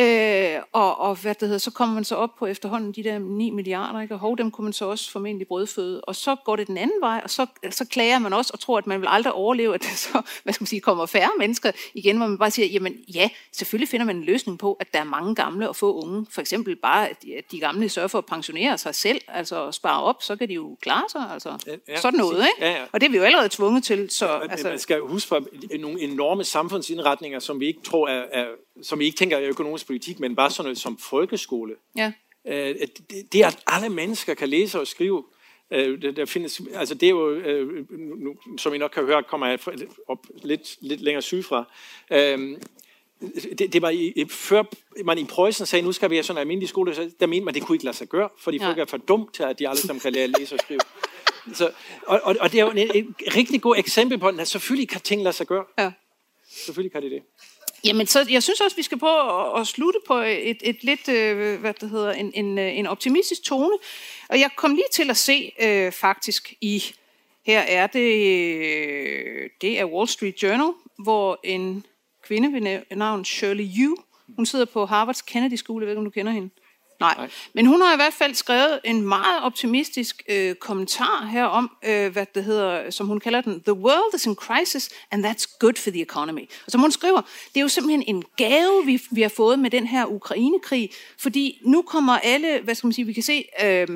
[0.02, 3.20] Øh, og, og hvad det hedder, så kommer man så op på efterhånden de der
[3.20, 4.14] 9 milliarder, ikke?
[4.14, 6.02] og hov, dem kunne man så også formentlig brødføde.
[6.02, 8.78] Og så går det den anden vej, og så, så klager man også og tror,
[8.78, 11.72] at man vil aldrig overleve, at der så hvad skal man sige, kommer færre mennesker
[11.94, 15.00] igen, hvor man bare siger, jamen ja, selvfølgelig finder man en løsning på, at der
[15.00, 16.26] er mange gamle og få unge.
[16.32, 19.68] For eksempel bare, at de, at de gamle sørger for at pensionere sig selv, altså
[19.68, 21.30] at spare op, så kan de jo klare sig.
[21.34, 21.50] Altså.
[21.68, 22.66] Ja, ja, Sådan noget, ikke?
[22.66, 22.86] Ja, ja.
[22.92, 24.10] Og det er vi jo allerede tvunget til.
[24.10, 25.40] Så, Altså, altså, man skal huske på
[25.80, 28.46] nogle enorme samfundsindretninger, som vi ikke tror er, er
[28.82, 31.76] som vi ikke tænker er økonomisk politik, men bare sådan noget som folkeskole.
[31.98, 32.12] ja.
[32.48, 32.76] Øh,
[33.10, 35.24] det, det, at alle mennesker kan læse og skrive,
[35.72, 39.24] øh, der, der findes, altså det er jo, øh, nu, som I nok kan høre,
[39.24, 39.60] kommer jeg
[40.08, 41.64] op lidt, lidt længere sydfra.
[42.12, 42.58] Øh,
[43.60, 44.64] det, det var i, i- før
[45.06, 47.46] man i Preussen sagde, nu skal vi have sådan en almindelig skole, så der mente
[47.46, 48.68] man, det kunne ikke lade sig gøre, fordi Nej.
[48.68, 50.80] folk er for dumt til, at de alle sammen kan lære at læse og skrive.
[51.54, 51.72] Så,
[52.08, 55.02] og, og, og det er jo et, et rigtig godt eksempel på, at selvfølgelig kan
[55.02, 55.66] ting lade sig gøre.
[55.78, 55.92] ja.
[56.50, 57.22] Selvfølgelig kan det det.
[57.84, 61.08] Jamen, så jeg synes også, vi skal prøve at, at slutte på et, et lidt,
[61.10, 63.78] øh, hvad det hedder, en, en, øh, en optimistisk tone.
[64.30, 66.84] Og jeg kom lige til at se øh, faktisk i,
[67.46, 70.74] her er det, øh, det er Wall Street Journal,
[71.04, 71.86] hvor en
[72.24, 73.96] kvinde ved navn Shirley Yu,
[74.36, 76.50] hun sidder på Harvards Kennedy School, jeg ved ikke, om du kender hende.
[77.02, 77.16] Nej.
[77.18, 77.30] Nej.
[77.54, 82.12] Men hun har i hvert fald skrevet en meget optimistisk øh, kommentar her om, øh,
[82.12, 85.74] hvad det hedder, som hun kalder den, The world is in crisis, and that's good
[85.76, 86.50] for the economy.
[86.66, 87.22] Og som hun skriver,
[87.54, 91.62] det er jo simpelthen en gave, vi, vi har fået med den her Ukrainekrig, fordi
[91.66, 93.88] nu kommer alle, hvad skal man sige, vi kan se, øh,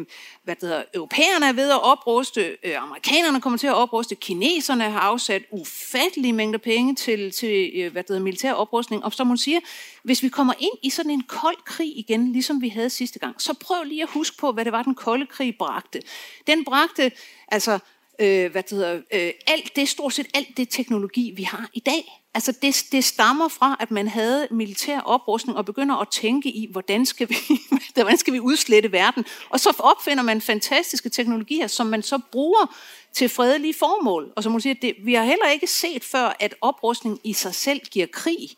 [0.43, 4.84] hvad det hedder, europæerne er ved at opruste, øh, amerikanerne kommer til at opruste, kineserne
[4.84, 9.28] har afsat ufattelige mængder penge til, til øh, hvad det hedder, militær oprustning, og som
[9.28, 9.60] hun siger,
[10.03, 13.41] hvis vi kommer ind i sådan en kold krig igen, ligesom vi havde sidste gang,
[13.41, 16.02] så prøv lige at huske på, hvad det var, den kolde krig bragte.
[16.48, 17.12] Den bragte,
[17.48, 17.80] altså,
[18.20, 21.80] øh, hvad det hedder, øh, alt det, stort set alt det teknologi, vi har i
[21.80, 22.22] dag.
[22.34, 26.72] Altså det, det stammer fra, at man havde militær oprustning og begynder at tænke i,
[26.72, 27.36] hvordan skal vi,
[27.93, 29.26] hvordan skal vi udslette verden.
[29.50, 32.76] Og så opfinder man fantastiske teknologier, som man så bruger
[33.14, 34.34] til fredelige formål.
[34.36, 37.56] Og som hun siger, det, vi har heller ikke set før, at oprustning i sig
[37.56, 38.50] selv giver krig.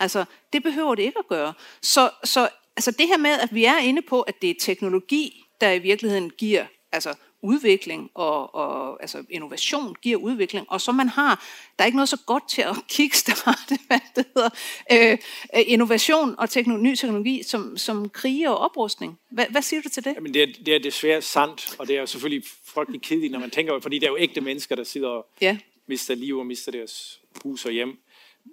[0.00, 1.52] Altså, det behøver det ikke at gøre.
[1.82, 5.44] Så, så altså det her med, at vi er inde på, at det er teknologi,
[5.60, 11.08] der i virkeligheden giver altså, udvikling og, og altså innovation giver udvikling, og så man
[11.08, 11.44] har,
[11.78, 14.50] der er ikke noget så godt til at kickstarte, hvad det hedder,
[14.92, 15.18] øh,
[15.66, 19.18] innovation og teknologi, ny teknologi som, som krige og oprustning.
[19.30, 20.14] Hvad, hvad siger du til det?
[20.14, 23.38] Jamen det, er, det er desværre sandt, og det er jo selvfølgelig frygtelig kedeligt, når
[23.38, 25.58] man tænker, fordi det er jo ægte mennesker, der sidder og ja.
[25.86, 27.98] mister liv og mister deres hus og hjem.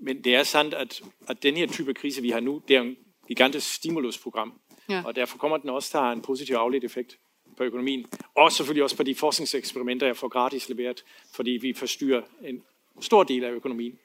[0.02, 2.82] Men det er sandt, at, at den her type krise, vi har nu, det er
[2.82, 2.96] en
[3.30, 4.54] gigantisk stimulusprogram.
[4.90, 5.02] Ja.
[5.06, 7.18] Og derfor kommer den også til at have en positiv afledt effekt
[7.58, 8.06] på økonomien.
[8.36, 11.04] Og selvfølgelig også på de forskningseksperimenter, jeg får gratis leveret,
[11.34, 12.64] fordi vi forstyrrer en
[13.02, 14.00] stor del af økonomien.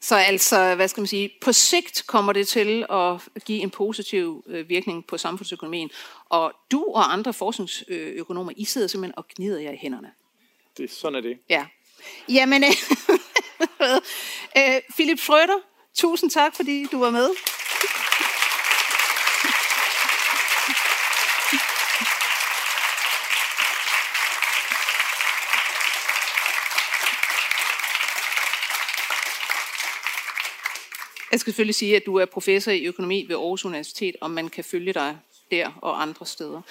[0.00, 4.44] Så altså, hvad skal man sige, på sigt kommer det til at give en positiv
[4.46, 5.90] øh, virkning på samfundsøkonomien.
[6.28, 10.10] Og du og andre forskningsøkonomer, I sidder simpelthen og gnider jer i hænderne.
[10.76, 11.38] Det, sådan er det.
[11.48, 11.66] Ja.
[12.28, 12.64] Jamen,
[14.58, 15.60] øh, Philip Schrøder,
[15.94, 17.30] tusind tak, fordi du var med.
[31.32, 34.48] Jeg skal selvfølgelig sige, at du er professor i økonomi ved Aarhus Universitet, og man
[34.48, 35.18] kan følge dig
[35.50, 36.62] der og andre steder.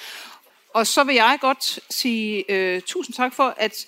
[0.73, 3.87] Og så vil jeg godt sige øh, tusind tak for, at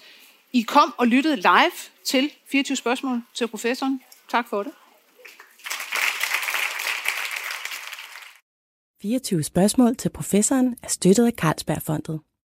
[0.53, 1.71] I kom og lyttede live
[2.03, 4.01] til 24 spørgsmål til professoren.
[4.29, 4.71] Tak for det.
[9.01, 12.19] 24 spørgsmål til professoren er støttet af Carlsbergfondet.